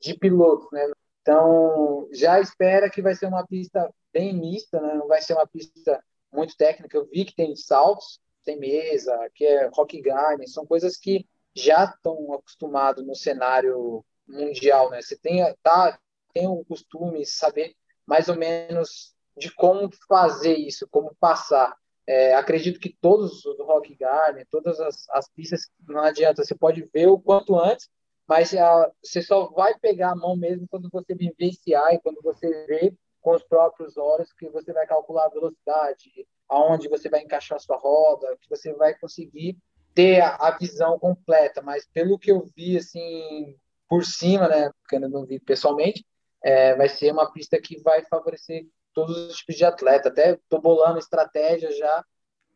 de 0.00 0.14
pilotos, 0.18 0.68
né? 0.70 0.86
Então, 1.22 2.08
já 2.12 2.38
espera 2.38 2.90
que 2.90 3.00
vai 3.00 3.14
ser 3.14 3.26
uma 3.26 3.46
pista 3.46 3.90
bem 4.12 4.38
mista, 4.38 4.80
né? 4.80 4.94
Não 4.94 5.08
vai 5.08 5.22
ser 5.22 5.32
uma 5.32 5.46
pista 5.46 6.02
muito 6.32 6.56
técnica. 6.56 6.96
Eu 6.96 7.06
vi 7.06 7.24
que 7.24 7.34
tem 7.34 7.56
saltos, 7.56 8.20
tem 8.44 8.58
mesa, 8.58 9.18
que 9.34 9.44
é 9.44 9.68
rock 9.74 10.00
garden, 10.02 10.46
são 10.46 10.66
coisas 10.66 10.96
que 10.96 11.26
já 11.54 11.84
estão 11.84 12.34
acostumados 12.34 13.04
no 13.06 13.14
cenário 13.14 14.04
mundial, 14.26 14.90
né? 14.90 15.00
Você 15.00 15.16
tem, 15.16 15.42
tá, 15.62 15.98
tem 16.32 16.46
o 16.46 16.64
costume 16.64 17.24
saber 17.24 17.74
mais 18.06 18.28
ou 18.28 18.36
menos 18.36 19.14
de 19.36 19.52
como 19.52 19.90
fazer 20.08 20.56
isso, 20.56 20.88
como 20.90 21.14
passar. 21.18 21.74
É, 22.06 22.34
acredito 22.34 22.78
que 22.78 22.94
todos 23.00 23.44
os 23.44 23.58
Rock 23.60 23.94
Garden, 23.96 24.44
todas 24.50 24.78
as, 24.78 25.08
as 25.10 25.28
pistas, 25.28 25.70
não 25.88 26.02
adianta, 26.02 26.44
você 26.44 26.54
pode 26.54 26.82
ver 26.92 27.06
o 27.08 27.18
quanto 27.18 27.58
antes, 27.58 27.88
mas 28.26 28.54
a, 28.54 28.90
você 29.02 29.22
só 29.22 29.46
vai 29.48 29.78
pegar 29.78 30.10
a 30.10 30.16
mão 30.16 30.36
mesmo 30.36 30.68
quando 30.68 30.88
você 30.90 31.14
vivenciar 31.14 31.94
e 31.94 32.00
quando 32.00 32.20
você 32.22 32.66
vê 32.66 32.94
com 33.20 33.34
os 33.34 33.42
próprios 33.42 33.96
olhos 33.96 34.32
que 34.34 34.48
você 34.50 34.72
vai 34.72 34.86
calcular 34.86 35.26
a 35.26 35.30
velocidade, 35.30 36.26
aonde 36.46 36.88
você 36.88 37.08
vai 37.08 37.22
encaixar 37.22 37.56
a 37.56 37.58
sua 37.60 37.76
roda, 37.76 38.36
que 38.40 38.50
você 38.50 38.74
vai 38.74 38.94
conseguir 38.98 39.56
ter 39.94 40.20
a, 40.20 40.36
a 40.36 40.50
visão 40.58 40.98
completa. 40.98 41.62
Mas 41.62 41.86
pelo 41.86 42.18
que 42.18 42.30
eu 42.30 42.44
vi 42.54 42.76
assim 42.76 43.56
por 43.88 44.04
cima, 44.04 44.48
né, 44.48 44.70
porque 44.80 44.96
eu 44.96 45.08
não 45.08 45.24
vi 45.24 45.38
pessoalmente, 45.40 46.04
é, 46.42 46.74
vai 46.74 46.88
ser 46.88 47.12
uma 47.12 47.32
pista 47.32 47.60
que 47.60 47.80
vai 47.80 48.04
favorecer 48.04 48.66
todos 48.92 49.16
os 49.16 49.36
tipos 49.38 49.56
de 49.56 49.64
atleta. 49.64 50.08
Até 50.08 50.34
estou 50.34 50.60
bolando 50.60 50.98
estratégia 50.98 51.70
já 51.72 52.04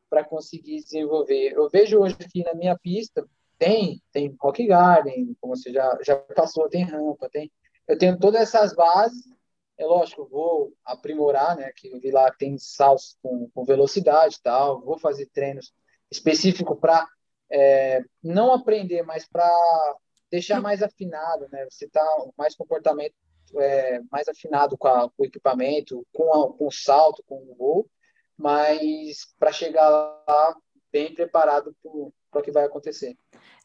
para 0.09 0.25
conseguir 0.25 0.83
desenvolver. 0.83 1.53
Eu 1.53 1.69
vejo 1.69 1.99
hoje 1.99 2.17
aqui 2.21 2.43
na 2.45 2.55
minha 2.55 2.79
pista, 2.79 3.27
tem, 3.59 4.01
tem 4.13 4.35
rock 4.41 4.67
garden, 4.67 5.37
como 5.41 5.57
você 5.57 5.73
já, 5.73 5.99
já 6.03 6.17
passou, 6.17 6.69
tem 6.69 6.85
rampa, 6.85 7.29
tem. 7.29 7.51
Eu 7.87 7.99
tenho 7.99 8.19
todas 8.19 8.41
essas 8.41 8.75
bases, 8.75 9.25
é 9.77 9.85
lógico, 9.85 10.29
vou 10.29 10.73
aprimorar, 10.85 11.57
né? 11.57 11.73
Que 11.77 11.89
eu 11.89 12.01
vi 12.01 12.11
lá 12.11 12.31
que 12.31 12.39
tem 12.39 12.57
saltos 12.59 13.17
com, 13.23 13.51
com 13.55 13.65
velocidade 13.65 14.37
e 14.37 14.43
tal, 14.43 14.81
vou 14.81 14.99
fazer 14.99 15.27
treinos 15.27 15.73
específicos 16.11 16.79
para 16.79 17.07
é, 17.51 18.03
não 18.23 18.53
aprender, 18.53 19.03
mas 19.03 19.27
para 19.27 19.49
deixar 20.31 20.61
mais 20.61 20.83
afinado, 20.83 21.49
né? 21.51 21.67
Você 21.71 21.89
tá 21.89 22.05
mais 22.37 22.55
comportamento 22.55 23.15
é, 23.57 24.01
mais 24.11 24.29
afinado 24.29 24.77
com, 24.77 24.89
a, 24.89 25.09
com, 25.09 25.23
o 25.23 25.27
equipamento, 25.27 26.07
com, 26.13 26.33
a, 26.33 26.53
com 26.53 26.67
o 26.67 26.73
salto, 26.73 27.23
com 27.27 27.37
o 27.37 27.55
voo, 27.57 27.91
mas 28.37 29.35
para 29.39 29.53
chegar 29.53 29.89
lá 29.89 30.57
bem 30.93 31.15
preparado 31.15 31.75
para 31.83 32.41
o 32.41 32.43
que 32.43 32.51
vai 32.53 32.65
acontecer. 32.65 33.17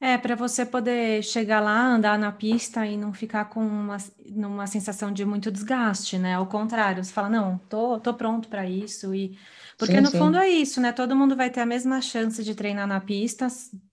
É, 0.01 0.17
para 0.17 0.35
você 0.35 0.65
poder 0.65 1.23
chegar 1.23 1.61
lá, 1.61 1.85
andar 1.85 2.19
na 2.19 2.31
pista 2.31 2.85
e 2.85 2.97
não 2.97 3.13
ficar 3.13 3.45
com 3.45 3.61
uma, 3.61 3.97
numa 4.29 4.67
sensação 4.67 5.11
de 5.11 5.23
muito 5.23 5.49
desgaste, 5.51 6.17
né? 6.17 6.35
Ao 6.35 6.45
contrário, 6.45 7.03
você 7.03 7.13
fala, 7.13 7.29
não, 7.29 7.57
tô, 7.69 7.99
tô 7.99 8.13
pronto 8.13 8.49
para 8.49 8.65
isso. 8.65 9.13
e 9.15 9.37
Porque 9.77 9.95
sim, 9.95 10.01
no 10.01 10.09
sim. 10.09 10.17
fundo 10.17 10.37
é 10.37 10.49
isso, 10.49 10.81
né? 10.81 10.91
Todo 10.91 11.15
mundo 11.15 11.35
vai 11.35 11.49
ter 11.49 11.61
a 11.61 11.65
mesma 11.65 12.01
chance 12.01 12.43
de 12.43 12.53
treinar 12.53 12.87
na 12.87 12.99
pista 12.99 13.47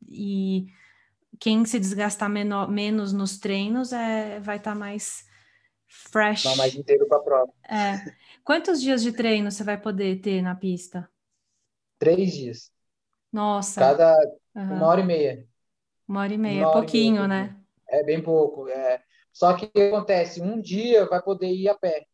e 0.09 0.67
quem 1.41 1.65
se 1.65 1.81
desgastar 1.81 2.29
menor, 2.29 2.71
menos 2.71 3.15
nos 3.15 3.39
treinos 3.39 3.93
é, 3.95 4.39
vai 4.41 4.59
estar 4.59 4.73
tá 4.73 4.79
mais 4.79 5.25
fresh. 5.89 6.45
Dá 6.45 6.55
mais 6.57 6.75
inteiro 6.75 7.09
para 7.09 7.17
a 7.17 7.23
prova. 7.23 7.53
É. 7.67 8.15
Quantos 8.45 8.81
dias 8.81 9.03
de 9.03 9.11
treino 9.11 9.51
você 9.51 9.65
vai 9.65 9.81
poder 9.81 10.21
ter 10.21 10.43
na 10.43 10.55
pista? 10.55 11.11
Três 11.99 12.35
dias. 12.35 12.71
Nossa. 13.33 13.81
Cada 13.81 14.15
uhum. 14.55 14.75
uma 14.75 14.87
hora 14.87 15.01
e 15.01 15.05
meia. 15.05 15.49
Uma 16.07 16.21
hora 16.21 16.35
e 16.35 16.39
meia, 16.39 16.67
uma 16.67 16.73
pouquinho, 16.73 17.27
meia, 17.27 17.29
né? 17.29 17.57
É 17.89 18.05
bem 18.05 18.23
pouco. 18.23 18.69
É. 18.69 19.03
Só 19.33 19.55
que 19.55 19.65
o 19.65 19.71
que 19.71 19.83
acontece? 19.83 20.43
Um 20.43 20.61
dia 20.61 21.07
vai 21.07 21.23
poder 21.23 21.51
ir 21.51 21.69
a 21.69 21.75
pé. 21.75 22.05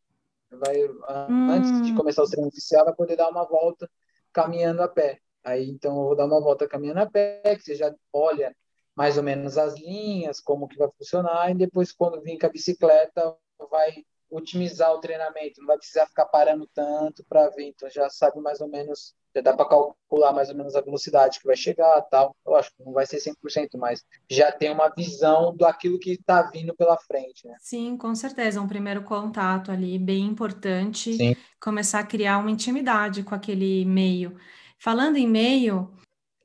Vai, 0.51 0.85
hum. 1.29 1.51
Antes 1.51 1.83
de 1.83 1.93
hum. 1.93 1.97
começar 1.97 2.23
o 2.23 2.29
treino 2.29 2.49
oficial, 2.49 2.85
vai 2.85 2.95
poder 2.95 3.17
dar 3.17 3.29
uma 3.29 3.45
volta 3.45 3.91
caminhando 4.33 4.83
a 4.83 4.89
pé. 4.89 5.19
Aí, 5.43 5.69
então, 5.69 5.97
eu 5.97 6.05
vou 6.05 6.17
dar 6.17 6.27
uma 6.27 6.41
volta 6.41 6.69
caminhando 6.69 7.01
a 7.01 7.07
pé, 7.07 7.57
que 7.57 7.62
você 7.62 7.75
já 7.75 7.93
olha 8.12 8.55
mais 8.96 9.18
ou 9.18 9.22
menos 9.22 9.59
as 9.59 9.74
linhas, 9.78 10.40
como 10.40 10.66
que 10.66 10.78
vai 10.78 10.88
funcionar, 10.96 11.50
e 11.50 11.54
depois, 11.54 11.92
quando 11.92 12.22
vir 12.22 12.38
com 12.38 12.46
a 12.46 12.50
bicicleta, 12.50 13.37
vai 13.70 14.04
otimizar 14.30 14.92
o 14.92 14.98
treinamento, 14.98 15.61
não 15.61 15.66
vai 15.66 15.76
precisar 15.76 16.06
ficar 16.06 16.26
parando 16.26 16.68
tanto 16.74 17.24
para 17.28 17.48
ver, 17.50 17.68
então 17.68 17.88
já 17.88 18.09
sabe 18.09 18.40
mais 18.40 18.61
ou 18.61 18.68
menos, 18.68 19.14
já 19.35 19.40
dá 19.40 19.54
para 19.54 19.68
calcular 19.68 20.32
mais 20.32 20.48
ou 20.48 20.56
menos 20.56 20.74
a 20.74 20.80
velocidade 20.80 21.38
que 21.38 21.46
vai 21.46 21.56
chegar, 21.56 22.00
tal. 22.11 22.35
Eu 22.44 22.56
acho 22.56 22.70
que 22.74 22.82
não 22.82 22.92
vai 22.92 23.06
ser 23.06 23.18
100%, 23.18 23.78
mas 23.78 24.04
já 24.28 24.50
tem 24.50 24.70
uma 24.72 24.88
visão 24.88 25.54
do 25.54 25.64
aquilo 25.64 25.98
que 25.98 26.12
está 26.12 26.42
vindo 26.42 26.74
pela 26.74 26.96
frente, 26.96 27.46
né? 27.46 27.54
Sim, 27.61 27.96
com 27.96 28.14
certeza, 28.14 28.61
um 28.61 28.66
primeiro 28.66 29.02
contato 29.02 29.70
ali 29.70 29.98
bem 29.98 30.24
importante, 30.24 31.12
Sim. 31.14 31.37
começar 31.61 32.00
a 32.00 32.06
criar 32.06 32.38
uma 32.38 32.50
intimidade 32.50 33.22
com 33.22 33.35
aquele 33.35 33.85
meio. 33.85 34.37
Falando 34.78 35.16
em 35.16 35.28
meio, 35.28 35.94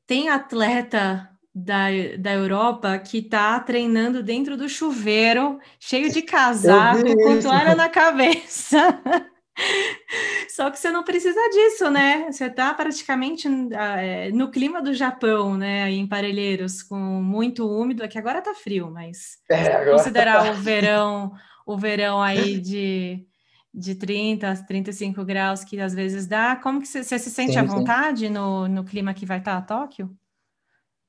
tem 0.05 0.29
atleta 0.29 1.30
da, 1.53 1.87
da 2.17 2.33
Europa 2.33 2.97
que 2.97 3.17
está 3.17 3.59
treinando 3.59 4.23
dentro 4.23 4.55
do 4.55 4.69
chuveiro, 4.69 5.59
cheio 5.79 6.09
de 6.11 6.21
casaco, 6.21 7.03
com 7.23 7.39
toalha 7.39 7.75
na 7.75 7.89
cabeça. 7.89 8.77
Só 10.49 10.71
que 10.71 10.79
você 10.79 10.89
não 10.89 11.03
precisa 11.03 11.39
disso, 11.49 11.89
né? 11.91 12.31
Você 12.31 12.45
está 12.45 12.73
praticamente 12.73 13.47
é, 13.73 14.31
no 14.31 14.49
clima 14.49 14.81
do 14.81 14.93
Japão, 14.93 15.57
né? 15.57 15.91
Em 15.91 16.07
Parelheiros, 16.07 16.81
com 16.81 16.95
muito 16.95 17.69
úmido. 17.69 18.03
Aqui 18.03 18.17
agora 18.17 18.41
tá 18.41 18.53
frio, 18.55 18.89
mas 18.89 19.37
é, 19.49 19.85
considerar 19.91 20.45
tá 20.45 20.51
o 20.51 20.55
verão, 20.55 21.33
o 21.65 21.77
verão 21.77 22.21
aí 22.21 22.59
de, 22.59 23.25
de 23.73 23.95
30, 23.95 24.65
35 24.65 25.23
graus 25.25 25.63
que 25.63 25.79
às 25.79 25.93
vezes 25.93 26.25
dá, 26.27 26.55
como 26.55 26.81
que 26.81 26.87
você, 26.87 27.03
você 27.03 27.19
se 27.19 27.29
sente 27.29 27.53
sim, 27.53 27.59
à 27.59 27.63
vontade 27.63 28.29
no, 28.29 28.67
no 28.67 28.83
clima 28.83 29.13
que 29.13 29.25
vai 29.25 29.39
estar 29.39 29.57
a 29.57 29.61
Tóquio? 29.61 30.15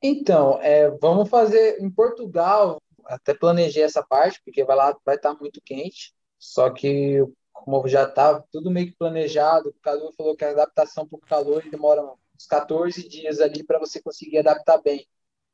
Então, 0.02 0.60
é, 0.60 0.90
vamos 0.90 1.28
fazer 1.28 1.80
em 1.80 1.90
Portugal, 1.90 2.80
até 3.04 3.32
planejei 3.34 3.84
essa 3.84 4.02
parte, 4.02 4.40
porque 4.44 4.64
vai 4.64 4.76
lá, 4.76 4.96
vai 5.04 5.14
estar 5.14 5.34
muito 5.34 5.60
quente, 5.62 6.12
só 6.38 6.70
que 6.70 7.24
como 7.52 7.86
já 7.86 8.04
estava 8.04 8.44
tudo 8.50 8.70
meio 8.70 8.88
que 8.88 8.96
planejado, 8.96 9.68
o 9.68 9.74
Cadu 9.80 10.12
falou 10.16 10.36
que 10.36 10.44
a 10.44 10.50
adaptação 10.50 11.06
para 11.06 11.16
o 11.16 11.20
calor 11.20 11.62
demora 11.70 12.02
uns 12.02 12.46
14 12.46 13.08
dias 13.08 13.40
ali 13.40 13.62
para 13.62 13.78
você 13.78 14.02
conseguir 14.02 14.38
adaptar 14.38 14.78
bem. 14.82 15.06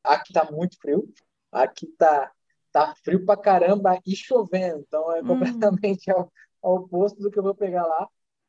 Aqui 0.02 0.30
está 0.30 0.50
muito 0.50 0.78
frio, 0.80 1.12
aqui 1.52 1.86
está 1.86 2.32
tá 2.72 2.94
frio 3.04 3.26
para 3.26 3.40
caramba 3.40 4.00
e 4.06 4.16
chovendo, 4.16 4.84
então 4.86 5.12
é 5.12 5.20
hum. 5.20 5.26
completamente 5.26 6.08
ao, 6.10 6.32
ao 6.62 6.76
oposto 6.76 7.20
do 7.20 7.30
que 7.30 7.38
eu 7.38 7.42
vou 7.42 7.54
pegar 7.54 7.86
lá. 7.86 8.08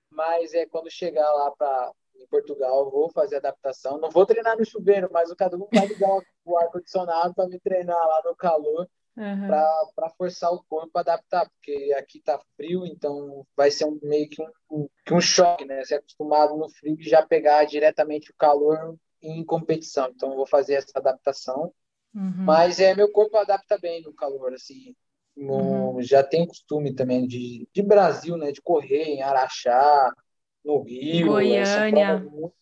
Mas 0.10 0.54
é 0.54 0.66
quando 0.66 0.90
chegar 0.90 1.30
lá 1.32 1.52
para 1.52 1.92
em 2.20 2.28
Portugal, 2.28 2.90
vou 2.90 3.10
fazer 3.12 3.38
adaptação. 3.38 3.98
Não 3.98 4.10
vou 4.10 4.26
treinar 4.26 4.58
no 4.58 4.66
chuveiro, 4.66 5.10
mas 5.12 5.32
o 5.32 5.36
Cadu 5.36 5.68
vai 5.72 5.86
ligar 5.88 6.20
o 6.46 6.58
ar-condicionado 6.58 7.34
para 7.34 7.48
me 7.48 7.60
treinar 7.60 7.98
lá 7.98 8.22
no 8.26 8.36
calor, 8.36 8.88
uhum. 9.18 9.48
para 9.96 10.10
forçar 10.18 10.52
o 10.54 10.64
corpo 10.70 10.92
para 10.92 11.02
adaptar, 11.02 11.50
porque 11.50 11.94
aqui 11.98 12.22
tá 12.22 12.40
frio, 12.56 12.86
então 12.86 13.46
vai 13.56 13.72
ser 13.72 13.86
um, 13.86 14.00
meio 14.04 14.30
que 14.30 14.42
um, 14.42 14.50
um, 14.70 14.90
um 15.12 15.22
choque, 15.22 15.66
né? 15.66 15.84
Ser 15.86 15.96
acostumado 15.96 16.56
no 16.58 16.70
frio 16.70 16.96
e 17.00 17.10
já 17.10 17.26
pegar 17.26 17.66
diretamente 17.66 18.32
o 18.32 18.36
calor 18.36 18.96
em 19.22 19.44
competição. 19.44 20.10
Então, 20.10 20.36
vou 20.36 20.46
fazer 20.46 20.76
essa 20.76 20.98
adaptação. 20.98 21.74
Uhum. 22.14 22.44
Mas 22.46 22.80
é, 22.80 22.96
meu 22.96 23.12
corpo 23.12 23.38
adapta 23.38 23.78
bem 23.78 24.02
no 24.02 24.14
calor, 24.14 24.54
assim. 24.54 24.96
No, 25.36 25.94
uhum. 25.94 26.02
Já 26.02 26.24
tem 26.24 26.48
costume 26.48 26.94
também 26.94 27.26
de, 27.28 27.68
de 27.74 27.82
Brasil, 27.82 28.38
né? 28.38 28.52
De 28.52 28.62
correr 28.62 29.04
em 29.04 29.22
Araxá, 29.22 30.14
no 30.63 30.82
Rio, 30.82 31.28
Goiânia. 31.28 32.17
Muito, 32.19 32.54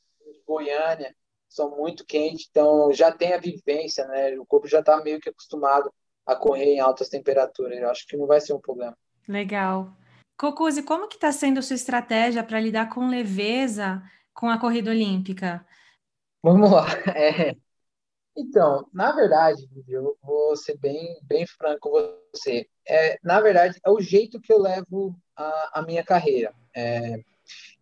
Goiânia, 0.45 1.15
são 1.49 1.75
muito 1.75 2.05
quentes, 2.05 2.47
então 2.49 2.93
já 2.93 3.11
tem 3.11 3.33
a 3.33 3.39
vivência, 3.39 4.05
né? 4.07 4.37
O 4.39 4.45
corpo 4.45 4.67
já 4.67 4.79
está 4.79 5.01
meio 5.03 5.19
que 5.19 5.29
acostumado 5.29 5.91
a 6.25 6.35
correr 6.35 6.75
em 6.75 6.79
altas 6.79 7.09
temperaturas. 7.09 7.77
Eu 7.77 7.89
acho 7.89 8.05
que 8.07 8.17
não 8.17 8.27
vai 8.27 8.39
ser 8.39 8.53
um 8.53 8.59
problema. 8.59 8.97
Legal. 9.27 9.93
Cocuzzi, 10.37 10.83
como 10.83 11.07
que 11.07 11.15
está 11.15 11.31
sendo 11.31 11.59
a 11.59 11.61
sua 11.61 11.75
estratégia 11.75 12.43
para 12.43 12.59
lidar 12.59 12.89
com 12.93 13.07
leveza 13.07 14.03
com 14.33 14.47
a 14.49 14.59
corrida 14.59 14.91
olímpica? 14.91 15.65
Vamos 16.43 16.71
lá. 16.71 16.85
É. 17.15 17.55
Então, 18.39 18.87
na 18.93 19.11
verdade, 19.13 19.67
eu 19.87 20.15
vou 20.21 20.55
ser 20.55 20.77
bem, 20.77 21.19
bem 21.23 21.47
franco 21.47 21.89
com 21.89 22.19
você. 22.31 22.69
É, 22.87 23.17
na 23.23 23.41
verdade, 23.41 23.79
é 23.83 23.89
o 23.89 23.99
jeito 23.99 24.39
que 24.39 24.53
eu 24.53 24.59
levo 24.59 25.19
a, 25.35 25.79
a 25.79 25.81
minha 25.81 26.03
carreira. 26.03 26.53
É, 26.75 27.19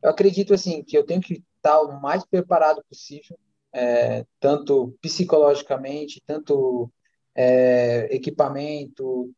eu 0.02 0.10
acredito 0.10 0.54
assim 0.54 0.84
que 0.84 0.98
eu 0.98 1.06
tenho 1.06 1.22
que 1.22 1.44
estar 1.58 1.82
o 1.82 2.00
mais 2.02 2.26
preparado 2.26 2.84
possível, 2.88 3.38
é, 3.74 4.26
tanto 4.40 4.96
psicologicamente, 5.02 6.22
tanto 6.26 6.92
é, 7.36 8.08
equipamento, 8.16 9.32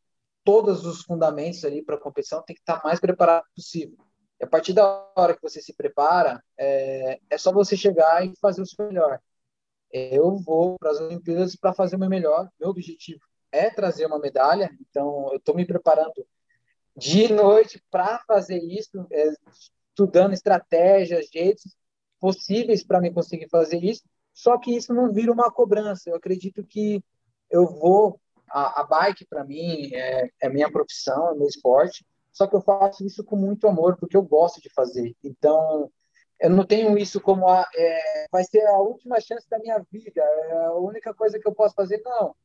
todos 0.44 0.86
os 0.86 1.02
fundamentos 1.02 1.64
ali 1.64 1.82
para 1.82 1.96
a 1.96 2.00
competição 2.00 2.42
tem 2.42 2.54
que 2.54 2.62
estar 2.62 2.80
mais 2.84 3.00
preparado 3.00 3.44
possível. 3.54 3.98
E 4.40 4.44
a 4.44 4.46
partir 4.46 4.72
da 4.72 5.10
hora 5.16 5.34
que 5.34 5.42
você 5.42 5.60
se 5.60 5.74
prepara, 5.74 6.42
é, 6.56 7.18
é 7.28 7.38
só 7.38 7.52
você 7.52 7.76
chegar 7.76 8.24
e 8.24 8.32
fazer 8.40 8.62
o 8.62 8.66
seu 8.66 8.86
melhor. 8.86 9.20
Eu 9.90 10.36
vou 10.36 10.76
para 10.78 10.90
as 10.90 11.00
Olimpíadas 11.00 11.56
para 11.56 11.74
fazer 11.74 11.96
o 11.96 11.98
meu 11.98 12.08
melhor. 12.08 12.48
Meu 12.60 12.70
objetivo 12.70 13.20
é 13.50 13.70
trazer 13.70 14.06
uma 14.06 14.18
medalha, 14.18 14.70
então 14.80 15.28
eu 15.32 15.38
estou 15.38 15.54
me 15.54 15.66
preparando 15.66 16.26
dia 16.96 17.28
e 17.28 17.32
noite 17.32 17.82
para 17.90 18.18
fazer 18.26 18.58
isso. 18.58 19.06
É, 19.10 19.30
estudando 19.98 20.32
estratégias, 20.32 21.28
jeitos 21.32 21.76
possíveis 22.20 22.84
para 22.84 23.00
me 23.00 23.12
conseguir 23.12 23.48
fazer 23.48 23.82
isso. 23.82 24.04
Só 24.32 24.56
que 24.56 24.74
isso 24.76 24.94
não 24.94 25.12
vira 25.12 25.32
uma 25.32 25.50
cobrança. 25.50 26.08
Eu 26.08 26.16
acredito 26.16 26.64
que 26.64 27.02
eu 27.50 27.66
vou 27.66 28.20
a, 28.50 28.80
a 28.80 28.84
bike 28.84 29.26
para 29.26 29.44
mim 29.44 29.90
é, 29.92 30.30
é 30.40 30.48
minha 30.48 30.70
profissão, 30.70 31.30
é 31.30 31.34
meu 31.34 31.48
esporte. 31.48 32.06
Só 32.32 32.46
que 32.46 32.54
eu 32.54 32.60
faço 32.60 33.04
isso 33.04 33.24
com 33.24 33.34
muito 33.34 33.66
amor 33.66 33.96
porque 33.96 34.16
eu 34.16 34.22
gosto 34.22 34.60
de 34.60 34.72
fazer. 34.72 35.16
Então 35.24 35.90
eu 36.40 36.50
não 36.50 36.64
tenho 36.64 36.96
isso 36.96 37.20
como 37.20 37.48
a, 37.48 37.66
é, 37.74 38.26
vai 38.30 38.44
ser 38.44 38.64
a 38.66 38.78
última 38.78 39.20
chance 39.20 39.48
da 39.50 39.58
minha 39.58 39.84
vida, 39.90 40.22
é 40.22 40.66
a 40.66 40.74
única 40.74 41.12
coisa 41.12 41.38
que 41.38 41.48
eu 41.48 41.52
posso 41.52 41.74
fazer. 41.74 42.00
Não, 42.04 42.36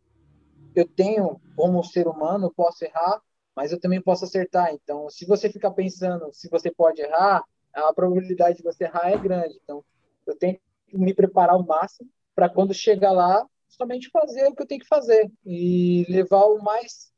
eu 0.76 0.88
tenho 0.88 1.40
como 1.56 1.84
ser 1.84 2.08
humano, 2.08 2.52
posso 2.56 2.84
errar, 2.84 3.22
mas 3.56 3.72
eu 3.72 3.80
também 3.80 4.02
posso 4.02 4.26
acertar. 4.26 4.74
Então, 4.74 5.10
se 5.10 5.26
você 5.26 5.50
ficar 5.50 5.72
pensando 5.72 6.32
se 6.34 6.50
você 6.50 6.72
pode 6.72 7.02
errar, 7.02 7.44
a 7.74 7.94
probabilidade 7.94 8.58
de 8.58 8.64
você 8.64 8.86
errar 8.86 9.12
é 9.12 9.18
grande. 9.18 9.60
Então, 9.64 9.84
eu 10.26 10.36
tenho 10.38 10.60
que 10.88 10.98
me 10.98 11.14
preparar 11.14 11.56
ao 11.56 11.66
máximo 11.66 12.10
para 12.36 12.50
quando 12.50 12.74
chegar 12.74 13.12
lá, 13.12 13.46
somente 13.68 14.10
fazer 14.10 14.48
o 14.48 14.56
que 14.56 14.62
eu 14.62 14.68
tenho 14.68 14.82
que 14.82 14.88
fazer 14.88 15.32
e 15.46 16.06
levar 16.10 16.46
o 16.46 16.62
mais 16.62 17.12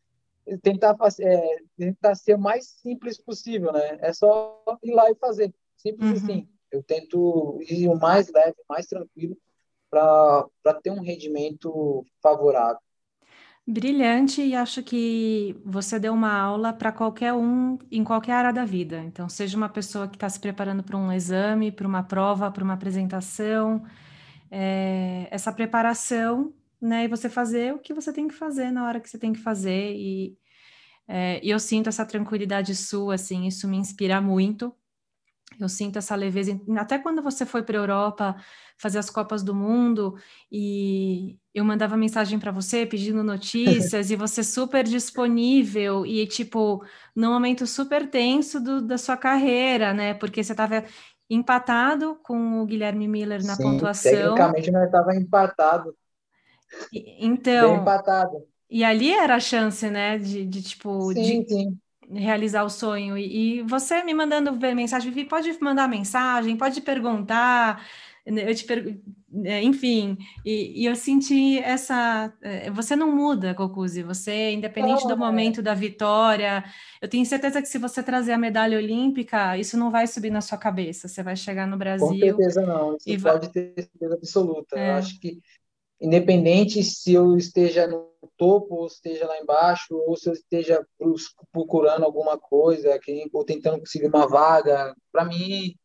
tentar 0.61 0.95
é, 1.19 1.57
tentar 1.77 2.15
ser 2.15 2.35
o 2.35 2.39
mais 2.39 2.67
simples 2.67 3.19
possível, 3.19 3.71
né? 3.71 3.97
É 4.01 4.13
só 4.13 4.61
ir 4.83 4.93
lá 4.93 5.09
e 5.09 5.15
fazer, 5.15 5.53
simples 5.75 6.09
uhum. 6.11 6.15
assim. 6.17 6.49
Eu 6.71 6.83
tento 6.83 7.59
ir 7.67 7.87
o 7.87 7.97
mais 7.97 8.31
leve, 8.31 8.55
mais 8.69 8.85
tranquilo 8.85 9.37
para 9.89 10.49
ter 10.83 10.91
um 10.91 11.01
rendimento 11.01 12.05
favorável. 12.21 12.79
Brilhante, 13.67 14.43
e 14.43 14.53
acho 14.55 14.83
que 14.83 15.59
você 15.65 15.99
deu 15.99 16.13
uma 16.13 16.31
aula 16.31 16.71
para 16.71 16.91
qualquer 16.91 17.33
um 17.33 17.79
em 17.91 18.03
qualquer 18.03 18.33
área 18.33 18.53
da 18.53 18.63
vida. 18.63 18.99
Então, 19.03 19.27
seja 19.27 19.57
uma 19.57 19.67
pessoa 19.67 20.07
que 20.07 20.15
está 20.15 20.29
se 20.29 20.39
preparando 20.39 20.83
para 20.83 20.95
um 20.95 21.11
exame, 21.11 21.71
para 21.71 21.87
uma 21.87 22.03
prova, 22.03 22.51
para 22.51 22.63
uma 22.63 22.75
apresentação, 22.75 23.83
é, 24.51 25.27
essa 25.31 25.51
preparação, 25.51 26.53
né? 26.79 27.05
E 27.05 27.07
você 27.07 27.27
fazer 27.29 27.73
o 27.73 27.79
que 27.79 27.93
você 27.93 28.13
tem 28.13 28.27
que 28.27 28.35
fazer 28.35 28.71
na 28.71 28.85
hora 28.87 28.99
que 28.99 29.09
você 29.09 29.17
tem 29.17 29.33
que 29.33 29.39
fazer. 29.39 29.95
E, 29.95 30.37
é, 31.07 31.41
e 31.45 31.49
eu 31.49 31.59
sinto 31.59 31.89
essa 31.89 32.05
tranquilidade 32.05 32.75
sua, 32.75 33.15
assim, 33.15 33.47
isso 33.47 33.67
me 33.67 33.77
inspira 33.77 34.21
muito. 34.21 34.75
Eu 35.59 35.69
sinto 35.69 35.97
essa 35.97 36.15
leveza, 36.15 36.59
até 36.77 36.97
quando 36.99 37.21
você 37.21 37.45
foi 37.45 37.63
para 37.63 37.77
a 37.77 37.81
Europa 37.81 38.35
fazer 38.77 38.99
as 38.99 39.09
Copas 39.09 39.41
do 39.41 39.55
Mundo 39.55 40.17
e 40.51 41.37
eu 41.53 41.63
mandava 41.63 41.95
mensagem 41.95 42.37
para 42.37 42.51
você 42.51 42.85
pedindo 42.85 43.23
notícias 43.23 44.11
e 44.11 44.15
você 44.15 44.43
super 44.43 44.83
disponível 44.83 46.05
e 46.05 46.27
tipo 46.27 46.83
num 47.15 47.31
momento 47.31 47.65
super 47.65 48.09
tenso 48.09 48.59
do, 48.59 48.81
da 48.81 48.97
sua 48.97 49.15
carreira, 49.15 49.93
né? 49.93 50.13
Porque 50.13 50.43
você 50.43 50.51
estava 50.51 50.83
empatado 51.29 52.19
com 52.21 52.61
o 52.61 52.65
Guilherme 52.65 53.07
Miller 53.07 53.43
na 53.45 53.55
Sim, 53.55 53.63
pontuação. 53.63 54.35
Tecnicamente 54.35 54.71
nós 54.71 54.85
estava 54.85 55.15
empatado. 55.15 55.95
Então. 56.91 57.71
Bem 57.71 57.81
empatado. 57.81 58.43
E 58.69 58.83
ali 58.83 59.13
era 59.13 59.35
a 59.35 59.39
chance, 59.39 59.89
né? 59.89 60.17
De, 60.17 60.45
de 60.45 60.61
tipo. 60.61 61.13
Sim, 61.13 61.43
de... 61.43 61.49
sim 61.49 61.79
realizar 62.11 62.63
o 62.63 62.69
sonho. 62.69 63.17
E, 63.17 63.59
e, 63.59 63.61
você 63.63 64.03
me 64.03 64.13
mandando 64.13 64.53
ver 64.53 64.73
mensagem, 64.75 65.11
pode 65.25 65.57
mandar 65.61 65.87
mensagem, 65.87 66.57
pode 66.57 66.81
perguntar, 66.81 67.85
né, 68.25 68.49
eu 68.49 68.55
te 68.55 68.63
per... 68.65 68.99
É, 69.43 69.61
enfim, 69.61 70.17
e, 70.45 70.81
e, 70.81 70.85
eu 70.85 70.95
senti 70.95 71.59
essa. 71.59 72.33
É, 72.41 72.71
você 72.71 72.95
não 72.95 73.13
muda, 73.13 73.53
Cocuzzi, 73.53 74.01
você, 74.01 74.51
independente 74.51 75.03
oh, 75.05 75.09
do 75.09 75.17
momento 75.17 75.61
da 75.61 75.73
vitória, 75.73 76.63
eu 77.01 77.09
tenho 77.09 77.25
certeza 77.25 77.61
que 77.61 77.67
se 77.67 77.77
você 77.77 78.01
trazer 78.01 78.31
a 78.31 78.37
medalha 78.37 78.77
olímpica, 78.77 79.57
isso 79.57 79.77
não 79.77 79.91
vai 79.91 80.07
subir 80.07 80.29
na 80.29 80.39
sua 80.39 80.57
cabeça. 80.57 81.09
Você 81.09 81.21
vai 81.21 81.35
chegar 81.35 81.67
no 81.67 81.77
Brasil. 81.77 82.07
Com 82.07 82.17
certeza 82.17 82.61
não, 82.61 82.97
isso 83.05 83.23
pode 83.23 83.49
ter 83.49 83.73
certeza 83.75 84.13
absoluta. 84.13 84.79
É. 84.79 84.91
Eu 84.91 84.93
acho 84.95 85.19
que, 85.19 85.41
independente 85.99 86.83
se 86.83 87.13
eu 87.13 87.37
esteja 87.37 87.87
no 87.87 88.09
topo 88.37 88.75
ou 88.75 88.87
esteja 88.87 89.25
lá 89.25 89.39
embaixo, 89.39 89.95
ou 89.95 90.15
se 90.15 90.29
eu 90.29 90.33
esteja 90.33 90.85
procurando 91.51 92.03
alguma 92.03 92.37
coisa, 92.37 92.99
ou 93.33 93.45
tentando 93.45 93.79
conseguir 93.79 94.07
uma 94.07 94.27
vaga, 94.27 94.95
para 95.11 95.25
mim 95.25 95.75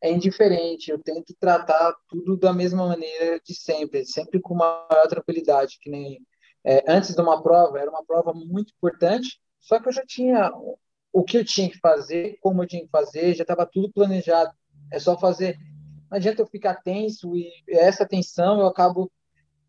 é 0.00 0.10
indiferente. 0.10 0.90
Eu 0.90 0.98
tento 0.98 1.34
tratar 1.38 1.94
tudo 2.08 2.36
da 2.36 2.52
mesma 2.52 2.86
maneira 2.86 3.40
de 3.44 3.54
sempre, 3.54 4.04
sempre 4.06 4.40
com 4.40 4.54
maior 4.54 5.06
tranquilidade, 5.08 5.78
que 5.80 5.90
nem 5.90 6.20
é, 6.64 6.84
antes 6.88 7.14
de 7.14 7.20
uma 7.20 7.42
prova, 7.42 7.78
era 7.78 7.90
uma 7.90 8.04
prova 8.04 8.32
muito 8.32 8.72
importante, 8.76 9.40
só 9.60 9.80
que 9.80 9.88
eu 9.88 9.92
já 9.92 10.04
tinha 10.06 10.50
o 11.12 11.24
que 11.24 11.38
eu 11.38 11.44
tinha 11.44 11.68
que 11.68 11.78
fazer, 11.78 12.38
como 12.40 12.62
eu 12.62 12.66
tinha 12.66 12.82
que 12.82 12.90
fazer, 12.90 13.34
já 13.34 13.42
estava 13.42 13.66
tudo 13.66 13.90
planejado. 13.92 14.52
É 14.92 14.98
só 14.98 15.18
fazer. 15.18 15.58
Não 16.10 16.16
adianta 16.16 16.42
eu 16.42 16.46
ficar 16.46 16.76
tenso 16.82 17.36
e 17.36 17.50
essa 17.68 18.06
tensão 18.06 18.60
eu 18.60 18.66
acabo 18.66 19.10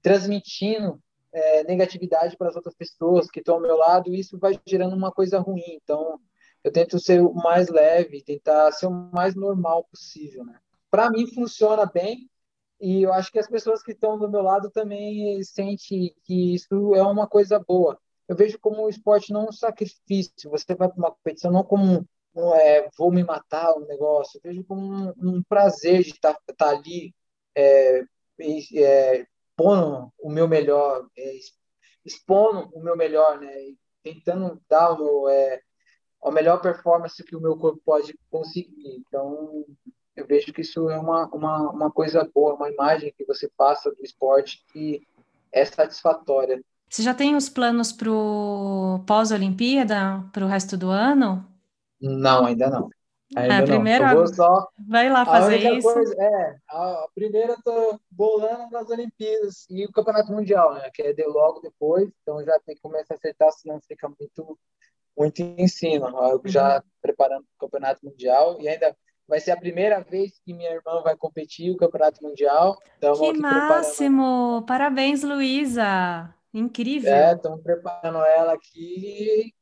transmitindo 0.01 1.01
é, 1.31 1.63
negatividade 1.63 2.38
para 2.38 2.49
as 2.49 2.55
outras 2.55 2.75
pessoas 2.75 3.29
que 3.29 3.39
estão 3.39 3.55
ao 3.55 3.62
meu 3.62 3.77
lado 3.77 4.13
e 4.13 4.19
isso 4.19 4.38
vai 4.38 4.59
gerando 4.65 4.95
uma 4.95 5.12
coisa 5.12 5.39
ruim. 5.39 5.79
Então, 5.81 6.19
eu 6.63 6.71
tento 6.71 6.99
ser 6.99 7.21
o 7.21 7.33
mais 7.33 7.69
leve, 7.69 8.23
tentar 8.23 8.71
ser 8.71 8.88
o 8.88 8.91
mais 8.91 9.35
normal 9.35 9.85
possível, 9.85 10.43
né? 10.43 10.59
Para 10.91 11.09
mim 11.09 11.27
funciona 11.27 11.85
bem 11.85 12.29
e 12.79 13.03
eu 13.03 13.13
acho 13.13 13.31
que 13.31 13.39
as 13.39 13.47
pessoas 13.47 13.83
que 13.83 13.91
estão 13.91 14.17
do 14.17 14.29
meu 14.29 14.41
lado 14.41 14.69
também 14.71 15.41
sentem 15.43 16.13
que 16.23 16.55
isso 16.55 16.95
é 16.95 17.03
uma 17.03 17.27
coisa 17.27 17.59
boa. 17.59 17.99
Eu 18.27 18.35
vejo 18.35 18.59
como 18.59 18.83
o 18.83 18.89
esporte 18.89 19.33
não 19.33 19.47
um 19.47 19.51
sacrifício. 19.51 20.49
Você 20.49 20.75
vai 20.75 20.88
para 20.88 20.97
uma 20.97 21.12
competição 21.12 21.51
não 21.51 21.63
como 21.63 22.05
um, 22.35 22.55
é, 22.55 22.88
vou 22.97 23.12
me 23.12 23.23
matar 23.23 23.73
um 23.75 23.85
negócio. 23.85 24.38
Eu 24.38 24.49
vejo 24.49 24.63
como 24.63 24.81
um, 24.81 25.13
um 25.17 25.43
prazer 25.43 26.03
de 26.03 26.12
estar 26.12 26.33
tá, 26.33 26.53
tá 26.55 26.69
ali 26.69 27.13
é, 27.55 28.03
é, 28.75 29.25
pondo 29.60 30.10
o 30.17 30.32
meu 30.32 30.48
melhor, 30.48 31.06
é, 31.17 31.34
expondo 32.06 32.69
o 32.74 32.82
meu 32.82 32.95
melhor, 32.95 33.38
né? 33.41 33.52
Tentando 34.02 34.58
dar 34.69 34.93
o 34.93 35.28
é, 35.28 35.62
a 36.24 36.32
melhor 36.32 36.62
performance 36.62 37.22
que 37.22 37.36
o 37.36 37.41
meu 37.41 37.58
corpo 37.58 37.82
pode 37.86 38.17
conseguir. 38.32 39.04
Então, 39.06 39.65
eu 40.15 40.26
vejo 40.26 40.54
que 40.54 40.62
isso 40.62 40.89
é 40.89 40.98
uma, 40.98 41.28
uma, 41.28 41.72
uma 41.72 41.91
coisa 41.91 42.30
boa, 42.34 42.56
uma 42.56 42.69
imagem 42.69 43.13
que 43.17 43.26
você 43.26 43.50
passa 43.58 43.91
do 43.91 44.02
esporte 44.02 44.63
que 44.72 45.06
é 45.52 45.65
satisfatória. 45.65 46.63
Você 46.89 47.04
já 47.04 47.13
tem 47.13 47.36
os 47.36 47.50
planos 47.50 47.91
para 47.91 48.10
o 48.10 49.04
pós-Olimpíada, 49.06 50.24
para 50.32 50.45
o 50.45 50.48
resto 50.48 50.78
do 50.78 50.89
ano? 50.89 51.45
Não, 52.02 52.45
ainda 52.45 52.69
não. 52.69 52.89
Ainda 53.36 53.56
é, 53.56 53.62
primeiro 53.65 54.04
não. 54.06 54.28
Só... 54.28 54.68
vai 54.88 55.10
lá 55.10 55.24
fazer 55.24 55.58
isso. 55.58 55.94
Coisa, 55.94 56.15
é, 56.18 56.56
a, 56.68 57.04
a 57.04 57.08
primeira 57.13 57.54
eu 57.54 57.62
tô 57.63 58.00
bolando 58.10 58.72
nas 58.72 58.89
Olimpíadas 58.89 59.68
e 59.70 59.86
o 59.86 59.92
Campeonato 59.92 60.32
Mundial, 60.32 60.74
né? 60.74 60.89
Que 60.94 61.04
é 61.04 61.13
de 61.13 61.24
logo 61.26 61.60
depois, 61.60 62.10
então 62.22 62.44
já 62.44 62.60
tem 62.65 62.76
que 62.76 62.82
começar 62.82 63.13
a 63.13 63.18
acertar, 63.18 63.52
senão 63.52 63.80
fica 63.88 64.10
muito, 64.10 64.58
muito 65.18 65.42
em 65.42 65.68
cima. 65.68 66.10
Eu 66.10 66.42
já 66.46 66.78
uhum. 66.78 66.82
preparando 67.02 67.44
o 67.44 67.60
Campeonato 67.60 68.04
Mundial 68.04 68.58
e 68.60 68.68
ainda 68.68 68.96
vai 69.28 69.39
ser 69.39 69.52
a 69.52 69.58
primeira 69.58 70.02
vez 70.02 70.39
que 70.44 70.54
minha 70.54 70.72
irmã 70.72 71.02
vai 71.04 71.15
competir 71.15 71.72
o 71.72 71.78
Campeonato 71.78 72.24
Mundial. 72.24 72.78
Então, 72.98 73.13
que 73.13 73.34
máximo! 73.34 74.63
Parabéns, 74.65 75.22
Luísa! 75.22 76.34
Incrível! 76.52 77.13
É, 77.13 77.34
estamos 77.34 77.62
preparando 77.62 78.26
ela 78.26 78.54
aqui 78.54 79.54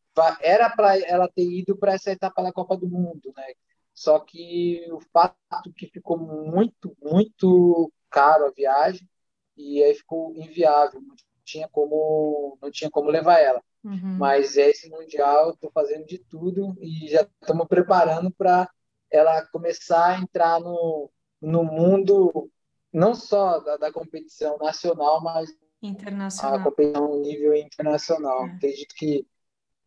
era 0.41 0.69
para 0.69 0.99
ela 0.99 1.27
ter 1.27 1.43
ido 1.43 1.77
para 1.77 1.93
essa 1.93 2.11
etapa 2.11 2.41
da 2.43 2.51
Copa 2.51 2.77
do 2.77 2.87
Mundo, 2.87 3.33
né? 3.35 3.45
Só 3.93 4.19
que 4.19 4.85
o 4.91 4.99
fato 5.11 5.73
que 5.75 5.87
ficou 5.87 6.17
muito, 6.17 6.95
muito 7.01 7.91
caro 8.09 8.45
a 8.45 8.51
viagem 8.51 9.07
e 9.55 9.83
aí 9.83 9.95
ficou 9.95 10.35
inviável, 10.35 11.01
não 11.01 11.15
tinha 11.43 11.67
como, 11.67 12.57
não 12.61 12.69
tinha 12.69 12.91
como 12.91 13.09
levar 13.09 13.39
ela. 13.39 13.61
Uhum. 13.83 14.17
Mas 14.17 14.55
esse 14.57 14.89
mundial, 14.89 15.51
estou 15.51 15.71
fazendo 15.71 16.05
de 16.05 16.19
tudo 16.19 16.75
e 16.79 17.07
já 17.07 17.27
estamos 17.41 17.67
preparando 17.67 18.29
para 18.31 18.69
ela 19.09 19.45
começar 19.47 20.07
a 20.07 20.19
entrar 20.19 20.59
no, 20.59 21.09
no 21.41 21.63
mundo 21.63 22.51
não 22.91 23.15
só 23.15 23.59
da, 23.59 23.77
da 23.77 23.91
competição 23.91 24.57
nacional, 24.57 25.21
mas 25.23 25.49
internacional. 25.81 26.59
a 26.59 26.63
competição 26.63 27.19
nível 27.21 27.55
internacional. 27.55 28.45
É. 28.45 28.51
Acredito 28.51 28.93
que 28.95 29.25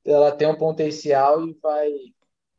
ela 0.05 0.33
tem 0.33 0.49
um 0.49 0.57
potencial 0.57 1.47
e 1.47 1.53
vai, 1.63 1.91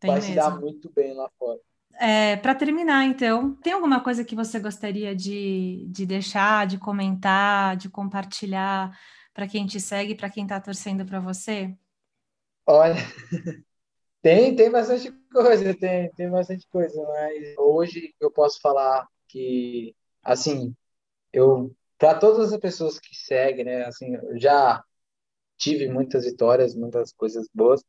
vai 0.04 0.21
se 0.21 0.36
dar 0.36 0.60
muito 0.60 0.91
bem 0.93 1.13
lá 1.13 1.30
fora. 1.38 1.60
É, 1.99 2.36
para 2.38 2.56
terminar, 2.56 3.06
então, 3.06 3.54
tem 3.56 3.73
alguma 3.73 4.01
coisa 4.04 4.23
que 4.23 4.36
você 4.36 4.60
gostaria 4.60 5.15
de, 5.15 5.86
de 5.89 6.06
deixar, 6.06 6.65
de 6.65 6.77
comentar, 6.77 7.75
de 7.75 7.89
compartilhar 7.89 8.97
para 9.34 9.47
quem 9.47 9.65
te 9.65 9.80
segue, 9.80 10.15
para 10.15 10.30
quem 10.30 10.43
está 10.43 10.60
torcendo 10.60 11.06
para 11.06 11.19
você? 11.19 11.75
Olha, 12.65 12.95
tem, 14.21 14.56
tem 14.56 14.71
bastante 14.71 15.12
coisa, 15.32 15.73
tem, 15.75 16.12
tem 16.13 16.30
bastante 16.30 16.67
coisa, 16.69 17.01
mas 17.08 17.56
hoje 17.58 18.15
eu 18.19 18.32
posso 18.32 18.60
falar 18.62 19.08
que, 19.27 19.95
assim, 20.23 20.75
eu, 21.32 21.75
para 21.97 22.17
todas 22.17 22.51
as 22.54 22.60
pessoas 22.60 22.99
que 22.99 23.15
seguem, 23.15 23.65
né, 23.65 23.86
assim, 23.86 24.17
já 24.38 24.84
tive 25.62 25.88
muitas 25.88 26.26
vitórias, 26.26 26.76
muitas 26.76 27.13
coisas 27.13 27.47
boas, 27.54 27.84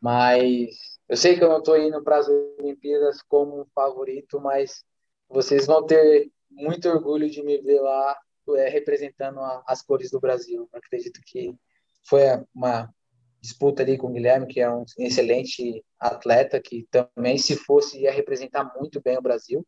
mas 0.00 0.98
eu 1.08 1.16
sei 1.16 1.36
que 1.36 1.44
eu 1.44 1.48
não 1.50 1.58
estou 1.58 1.76
indo 1.76 2.02
para 2.02 2.18
as 2.18 2.28
Olimpíadas 2.58 3.20
como 3.22 3.60
um 3.60 3.66
favorito, 3.74 4.40
mas 4.40 4.82
vocês 5.28 5.66
vão 5.66 5.84
ter 5.86 6.30
muito 6.50 6.88
orgulho 6.88 7.28
de 7.28 7.42
me 7.42 7.60
ver 7.60 7.80
lá 7.80 8.16
é, 8.56 8.68
representando 8.68 9.40
a, 9.40 9.62
as 9.66 9.82
cores 9.82 10.10
do 10.10 10.20
Brasil. 10.20 10.68
Eu 10.72 10.78
acredito 10.78 11.20
que 11.26 11.54
foi 12.08 12.22
uma 12.54 12.90
disputa 13.40 13.82
ali 13.82 13.98
com 13.98 14.06
o 14.06 14.12
Guilherme, 14.12 14.46
que 14.46 14.60
é 14.60 14.70
um 14.70 14.84
excelente 14.98 15.84
atleta, 16.00 16.60
que 16.60 16.88
também, 16.90 17.36
se 17.36 17.56
fosse, 17.56 18.00
ia 18.00 18.10
representar 18.10 18.72
muito 18.78 19.02
bem 19.02 19.18
o 19.18 19.22
Brasil. 19.22 19.66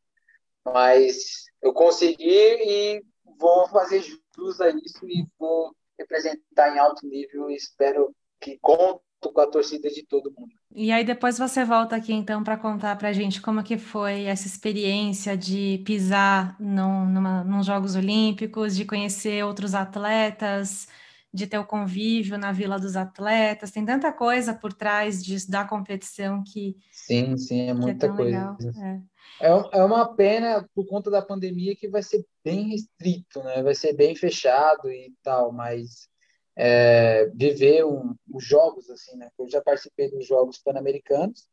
Mas 0.64 1.44
eu 1.60 1.74
consegui 1.74 2.24
e 2.24 3.02
vou 3.38 3.68
fazer 3.68 4.02
jus 4.02 4.60
a 4.60 4.70
isso 4.70 5.06
e 5.06 5.26
vou 5.38 5.74
representar 5.98 6.74
em 6.74 6.78
alto 6.78 7.06
nível 7.06 7.50
e 7.50 7.56
espero 7.56 8.14
que 8.40 8.58
conto 8.60 9.02
com 9.20 9.40
a 9.40 9.46
torcida 9.46 9.88
de 9.88 10.04
todo 10.04 10.32
mundo. 10.36 10.52
E 10.74 10.92
aí 10.92 11.04
depois 11.04 11.38
você 11.38 11.64
volta 11.64 11.96
aqui 11.96 12.12
então 12.12 12.44
para 12.44 12.56
contar 12.56 12.96
para 12.96 13.08
a 13.08 13.12
gente 13.12 13.40
como 13.40 13.62
que 13.62 13.78
foi 13.78 14.24
essa 14.24 14.46
experiência 14.46 15.36
de 15.36 15.82
pisar 15.84 16.54
num, 16.60 17.06
numa, 17.06 17.42
nos 17.42 17.66
Jogos 17.66 17.96
Olímpicos, 17.96 18.76
de 18.76 18.84
conhecer 18.84 19.44
outros 19.44 19.74
atletas, 19.74 20.86
de 21.32 21.46
ter 21.46 21.58
o 21.58 21.66
convívio 21.66 22.38
na 22.38 22.52
Vila 22.52 22.78
dos 22.78 22.96
Atletas. 22.96 23.70
Tem 23.70 23.84
tanta 23.84 24.12
coisa 24.12 24.54
por 24.54 24.72
trás 24.72 25.24
disso, 25.24 25.50
da 25.50 25.64
competição 25.64 26.42
que 26.42 26.76
sim, 26.90 27.36
sim, 27.36 27.68
é 27.68 27.74
muita 27.74 28.06
é 28.06 28.08
coisa. 28.10 28.56
É. 28.82 29.00
É, 29.40 29.48
é 29.48 29.84
uma 29.84 30.14
pena 30.14 30.68
por 30.74 30.86
conta 30.86 31.10
da 31.10 31.20
pandemia 31.20 31.76
que 31.76 31.88
vai 31.88 32.02
ser 32.02 32.24
bem 32.42 32.70
restrito, 32.70 33.42
né? 33.42 33.62
Vai 33.62 33.74
ser 33.74 33.92
bem 33.92 34.14
fechado 34.14 34.90
e 34.90 35.14
tal, 35.22 35.52
mas 35.52 36.08
é, 36.56 37.26
viver 37.34 37.84
um, 37.84 38.14
os 38.32 38.44
jogos 38.44 38.88
assim, 38.88 39.16
né? 39.16 39.30
Eu 39.38 39.48
já 39.48 39.60
participei 39.60 40.10
dos 40.10 40.26
jogos 40.26 40.58
pan-americanos 40.58 41.46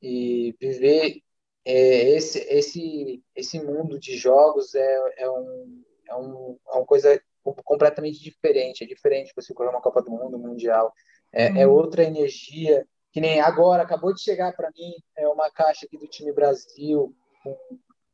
e 0.00 0.54
viver 0.60 1.22
é, 1.64 2.10
esse 2.10 2.38
esse 2.40 3.22
esse 3.34 3.60
mundo 3.60 3.98
de 3.98 4.16
jogos 4.16 4.74
é, 4.74 5.14
é 5.16 5.30
um 5.30 5.84
é, 6.08 6.14
um, 6.16 6.58
é 6.68 6.76
uma 6.76 6.86
coisa 6.86 7.20
completamente 7.64 8.20
diferente. 8.22 8.84
É 8.84 8.86
diferente 8.86 9.32
você 9.34 9.52
correr 9.52 9.70
uma 9.70 9.80
Copa 9.80 10.02
do 10.02 10.10
Mundo, 10.10 10.38
mundial. 10.38 10.92
É, 11.32 11.62
é 11.62 11.66
uhum. 11.66 11.74
outra 11.74 12.04
energia 12.04 12.86
que 13.12 13.20
nem 13.20 13.40
agora 13.40 13.82
acabou 13.82 14.12
de 14.12 14.22
chegar 14.22 14.54
para 14.56 14.70
mim 14.70 14.92
é 15.16 15.26
uma 15.28 15.50
caixa 15.50 15.86
aqui 15.86 15.96
do 15.96 16.06
time 16.06 16.32
Brasil 16.32 17.14
com 17.44 17.56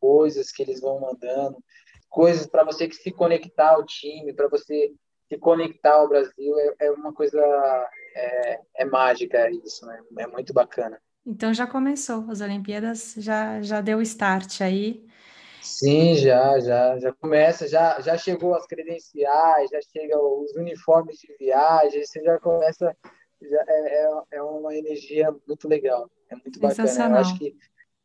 coisas 0.00 0.50
que 0.50 0.62
eles 0.62 0.80
vão 0.80 1.00
mandando, 1.00 1.62
coisas 2.08 2.46
para 2.46 2.64
você 2.64 2.88
que 2.88 2.96
se 2.96 3.12
conectar 3.12 3.70
ao 3.70 3.86
time, 3.86 4.34
para 4.34 4.48
você 4.48 4.92
se 5.28 5.38
conectar 5.38 5.94
ao 5.94 6.08
Brasil, 6.08 6.58
é, 6.58 6.86
é 6.86 6.90
uma 6.90 7.12
coisa 7.12 7.40
é, 8.16 8.60
é, 8.78 8.84
mágica 8.84 9.48
isso, 9.50 9.86
né? 9.86 10.02
É 10.18 10.26
muito 10.26 10.52
bacana. 10.52 11.00
Então 11.24 11.54
já 11.54 11.66
começou, 11.66 12.28
as 12.28 12.40
Olimpíadas 12.40 13.14
já 13.16 13.62
já 13.62 13.80
deu 13.80 14.02
start 14.02 14.60
aí. 14.60 15.06
Sim, 15.62 16.16
já, 16.16 16.58
já, 16.58 16.98
já 16.98 17.12
começa, 17.12 17.68
já, 17.68 18.00
já 18.00 18.16
chegou 18.16 18.54
as 18.54 18.66
credenciais, 18.66 19.70
já 19.70 19.80
chega 19.92 20.18
os 20.18 20.52
uniformes 20.56 21.18
de 21.18 21.36
viagem, 21.38 22.02
você 22.02 22.22
já 22.22 22.38
começa, 22.40 22.96
já 23.42 23.64
é, 23.68 24.04
é, 24.04 24.10
é 24.32 24.42
uma 24.42 24.74
energia 24.74 25.30
muito 25.46 25.68
legal, 25.68 26.10
é 26.30 26.34
muito 26.34 26.58
bacana. 26.58 27.16
Eu 27.16 27.20
acho 27.20 27.38
que 27.38 27.54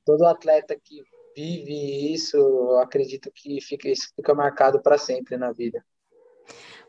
todo 0.06 0.26
atleta 0.26 0.78
que 0.84 1.02
vive 1.36 2.14
isso, 2.14 2.38
eu 2.38 2.80
acredito 2.80 3.32
que 3.34 3.60
fica, 3.62 3.90
isso 3.90 4.10
fica 4.16 4.34
marcado 4.34 4.82
para 4.82 4.98
sempre 4.98 5.38
na 5.38 5.52
vida. 5.52 5.84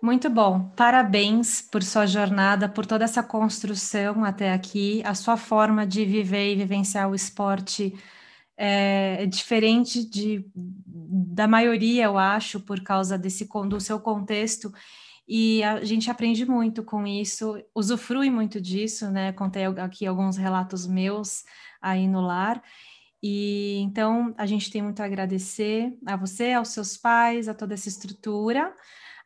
Muito 0.00 0.28
bom. 0.28 0.68
Parabéns 0.76 1.62
por 1.62 1.82
sua 1.82 2.06
jornada, 2.06 2.68
por 2.68 2.84
toda 2.86 3.04
essa 3.04 3.22
construção 3.22 4.24
até 4.24 4.52
aqui. 4.52 5.02
A 5.04 5.14
sua 5.14 5.36
forma 5.36 5.86
de 5.86 6.04
viver 6.04 6.52
e 6.52 6.56
vivenciar 6.56 7.10
o 7.10 7.14
esporte 7.14 7.94
é, 8.56 9.22
é 9.22 9.26
diferente 9.26 10.04
de, 10.04 10.44
da 10.54 11.48
maioria, 11.48 12.04
eu 12.04 12.18
acho, 12.18 12.60
por 12.60 12.80
causa 12.82 13.16
desse 13.18 13.48
do 13.68 13.80
seu 13.80 13.98
contexto. 13.98 14.72
E 15.26 15.62
a 15.64 15.82
gente 15.84 16.10
aprende 16.10 16.46
muito 16.46 16.84
com 16.84 17.04
isso, 17.06 17.60
usufrui 17.74 18.30
muito 18.30 18.60
disso, 18.60 19.10
né? 19.10 19.32
Contei 19.32 19.64
aqui 19.64 20.06
alguns 20.06 20.36
relatos 20.36 20.86
meus 20.86 21.42
aí 21.80 22.06
no 22.06 22.20
lar. 22.20 22.62
E 23.22 23.78
então 23.78 24.34
a 24.36 24.46
gente 24.46 24.70
tem 24.70 24.82
muito 24.82 25.00
a 25.00 25.06
agradecer 25.06 25.96
a 26.06 26.16
você, 26.16 26.52
aos 26.52 26.68
seus 26.68 26.96
pais, 26.96 27.48
a 27.48 27.54
toda 27.54 27.74
essa 27.74 27.88
estrutura, 27.88 28.74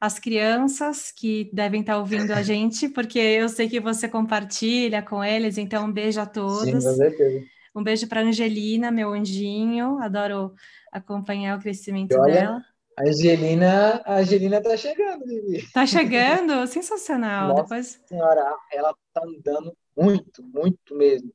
às 0.00 0.18
crianças 0.18 1.12
que 1.12 1.50
devem 1.52 1.80
estar 1.80 1.98
ouvindo 1.98 2.32
a 2.32 2.42
gente, 2.42 2.88
porque 2.88 3.18
eu 3.18 3.48
sei 3.48 3.68
que 3.68 3.80
você 3.80 4.08
compartilha 4.08 5.02
com 5.02 5.22
eles, 5.22 5.58
então 5.58 5.86
um 5.86 5.92
beijo 5.92 6.20
a 6.20 6.26
todos. 6.26 6.84
Sim. 6.84 7.46
Um 7.74 7.84
beijo 7.84 8.08
para 8.08 8.22
Angelina, 8.22 8.90
meu 8.90 9.12
anjinho, 9.12 9.98
adoro 10.02 10.54
acompanhar 10.90 11.56
o 11.56 11.60
crescimento 11.60 12.18
olha, 12.18 12.34
dela. 12.34 12.64
A 12.98 13.08
Angelina, 13.08 14.02
a 14.04 14.16
Angelina 14.16 14.60
tá 14.60 14.76
chegando, 14.76 15.24
Vivi. 15.24 15.70
Tá 15.72 15.86
chegando? 15.86 16.66
Sensacional. 16.66 17.48
Nossa 17.48 17.62
Depois... 17.62 18.00
senhora, 18.06 18.56
ela 18.72 18.94
tá 19.14 19.22
andando 19.24 19.72
muito, 19.96 20.42
muito 20.42 20.96
mesmo. 20.96 21.32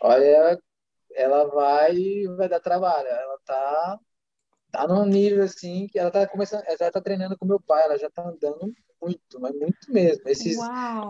Olha, 0.00 0.58
ela 1.14 1.46
vai 1.48 1.94
vai 2.36 2.48
dar 2.48 2.60
trabalho. 2.60 3.08
Ela 3.08 3.38
tá 3.44 3.98
tá 4.70 4.88
num 4.88 5.06
nível 5.06 5.44
assim 5.44 5.86
que 5.88 5.98
ela 5.98 6.10
tá 6.10 6.26
começando, 6.26 6.62
ela 6.66 6.90
tá 6.90 7.00
treinando 7.00 7.38
com 7.38 7.46
meu 7.46 7.60
pai, 7.60 7.84
ela 7.84 7.98
já 7.98 8.10
tá 8.10 8.28
andando 8.28 8.74
muito, 9.00 9.40
mas 9.40 9.52
muito 9.54 9.92
mesmo. 9.92 10.28
Esses 10.28 10.58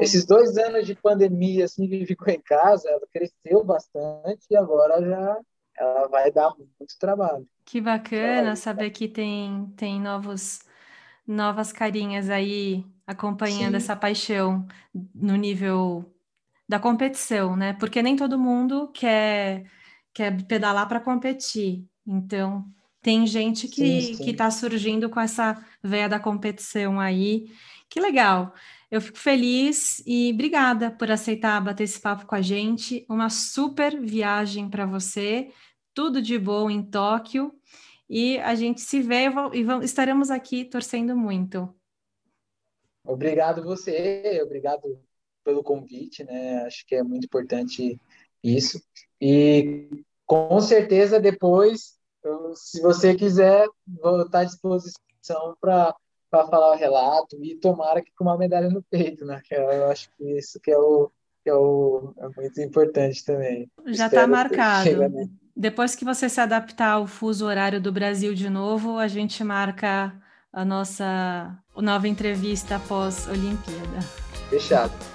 esses 0.01 0.27
dois 0.27 0.59
anos 0.59 0.87
de 0.87 0.95
pandemia 0.95 1.65
assim 1.65 1.89
que 1.89 2.07
ficou 2.07 2.33
em 2.33 2.41
casa, 2.41 2.89
ela 2.91 3.07
cresceu 3.13 3.65
bastante 3.65 4.47
e 4.51 4.57
agora 4.57 5.01
já 5.01 5.39
ela 5.77 6.09
vai 6.09 6.31
dar 6.31 6.55
muito 6.57 6.99
trabalho. 6.99 7.47
Que 7.65 7.81
bacana 7.81 8.55
saber 8.57 8.91
que 8.91 9.09
tem 9.09 9.67
tem 9.77 10.01
novos 10.01 10.61
novas 11.27 11.73
carinhas 11.73 12.29
aí 12.29 12.85
acompanhando 13.07 13.73
Sim. 13.73 13.77
essa 13.77 13.97
paixão 13.97 14.67
no 15.15 15.37
nível 15.37 16.05
da 16.69 16.79
competição, 16.79 17.57
né? 17.57 17.75
Porque 17.75 18.03
nem 18.03 18.17
todo 18.17 18.39
mundo 18.39 18.89
quer, 18.93 19.65
quer 20.15 20.47
pedalar 20.47 20.89
para 20.89 21.01
competir. 21.01 21.85
Então, 22.07 22.65
tem 23.03 23.27
gente 23.27 23.69
que 23.69 24.31
está 24.31 24.51
surgindo 24.51 25.11
com 25.11 25.21
essa 25.21 25.63
veia 25.83 26.09
da 26.09 26.19
competição 26.19 26.99
aí. 26.99 27.51
Que 27.91 28.01
legal. 28.01 28.55
Eu 28.91 29.01
fico 29.01 29.19
feliz 29.19 30.03
e 30.07 30.31
obrigada 30.33 30.91
por 30.91 31.11
aceitar 31.11 31.61
bater 31.61 31.85
esse 31.85 32.01
papo 32.01 32.27
com 32.27 32.35
a 32.35 32.41
gente. 32.41 33.05
Uma 33.09 33.29
super 33.29 34.01
viagem 34.01 34.71
para 34.71 34.87
você. 34.87 35.51
Tudo 35.93 36.23
de 36.23 36.39
bom 36.39 36.71
em 36.71 36.83
Tóquio. 36.83 37.53
E 38.09 38.39
a 38.39 38.55
gente 38.55 38.81
se 38.81 39.03
vê 39.03 39.27
e 39.53 39.63
vamos, 39.63 39.85
estaremos 39.85 40.31
aqui 40.31 40.65
torcendo 40.65 41.17
muito. 41.17 41.75
Obrigado 43.05 43.63
você, 43.63 44.41
obrigado 44.43 44.99
pelo 45.43 45.63
convite, 45.63 46.25
né? 46.25 46.65
Acho 46.65 46.87
que 46.87 46.95
é 46.95 47.03
muito 47.03 47.25
importante 47.25 48.01
isso. 48.45 48.81
E 49.21 49.89
com 50.27 50.61
certeza 50.61 51.19
depois, 51.19 51.95
se 52.55 52.81
você 52.81 53.15
quiser, 53.15 53.67
vou 53.87 54.23
estar 54.23 54.41
à 54.41 54.45
disposição 54.45 55.57
para 55.61 55.95
falar 56.31 56.73
o 56.73 56.77
relato 56.77 57.37
e 57.43 57.57
tomara 57.57 58.03
que 58.03 58.11
com 58.17 58.25
uma 58.25 58.37
medalha 58.37 58.69
no 58.69 58.83
peito, 58.83 59.25
né? 59.25 59.41
Eu 59.51 59.87
acho 59.87 60.09
que 60.17 60.39
isso 60.39 60.61
que 60.61 60.71
é 60.71 60.79
o 60.79 61.11
que 61.43 61.51
é, 61.51 61.55
o, 61.55 62.15
é 62.17 62.41
muito 62.41 62.61
importante 62.63 63.23
também. 63.23 63.71
Já 63.89 64.07
está 64.07 64.27
marcado. 64.27 64.91
Depois 65.55 65.95
que 65.95 66.05
você 66.05 66.27
se 66.29 66.41
adaptar 66.41 66.93
ao 66.93 67.07
fuso 67.07 67.47
horário 67.47 67.81
do 67.81 67.93
Brasil 67.93 68.35
de 68.35 68.49
novo, 68.49 68.99
a 68.99 69.07
gente 69.07 69.45
marca 69.45 70.13
a 70.51 70.65
nossa 70.65 71.57
nova 71.77 72.09
entrevista 72.09 72.77
após 72.77 73.29
Olimpíada. 73.29 74.01
Fechado. 74.49 75.14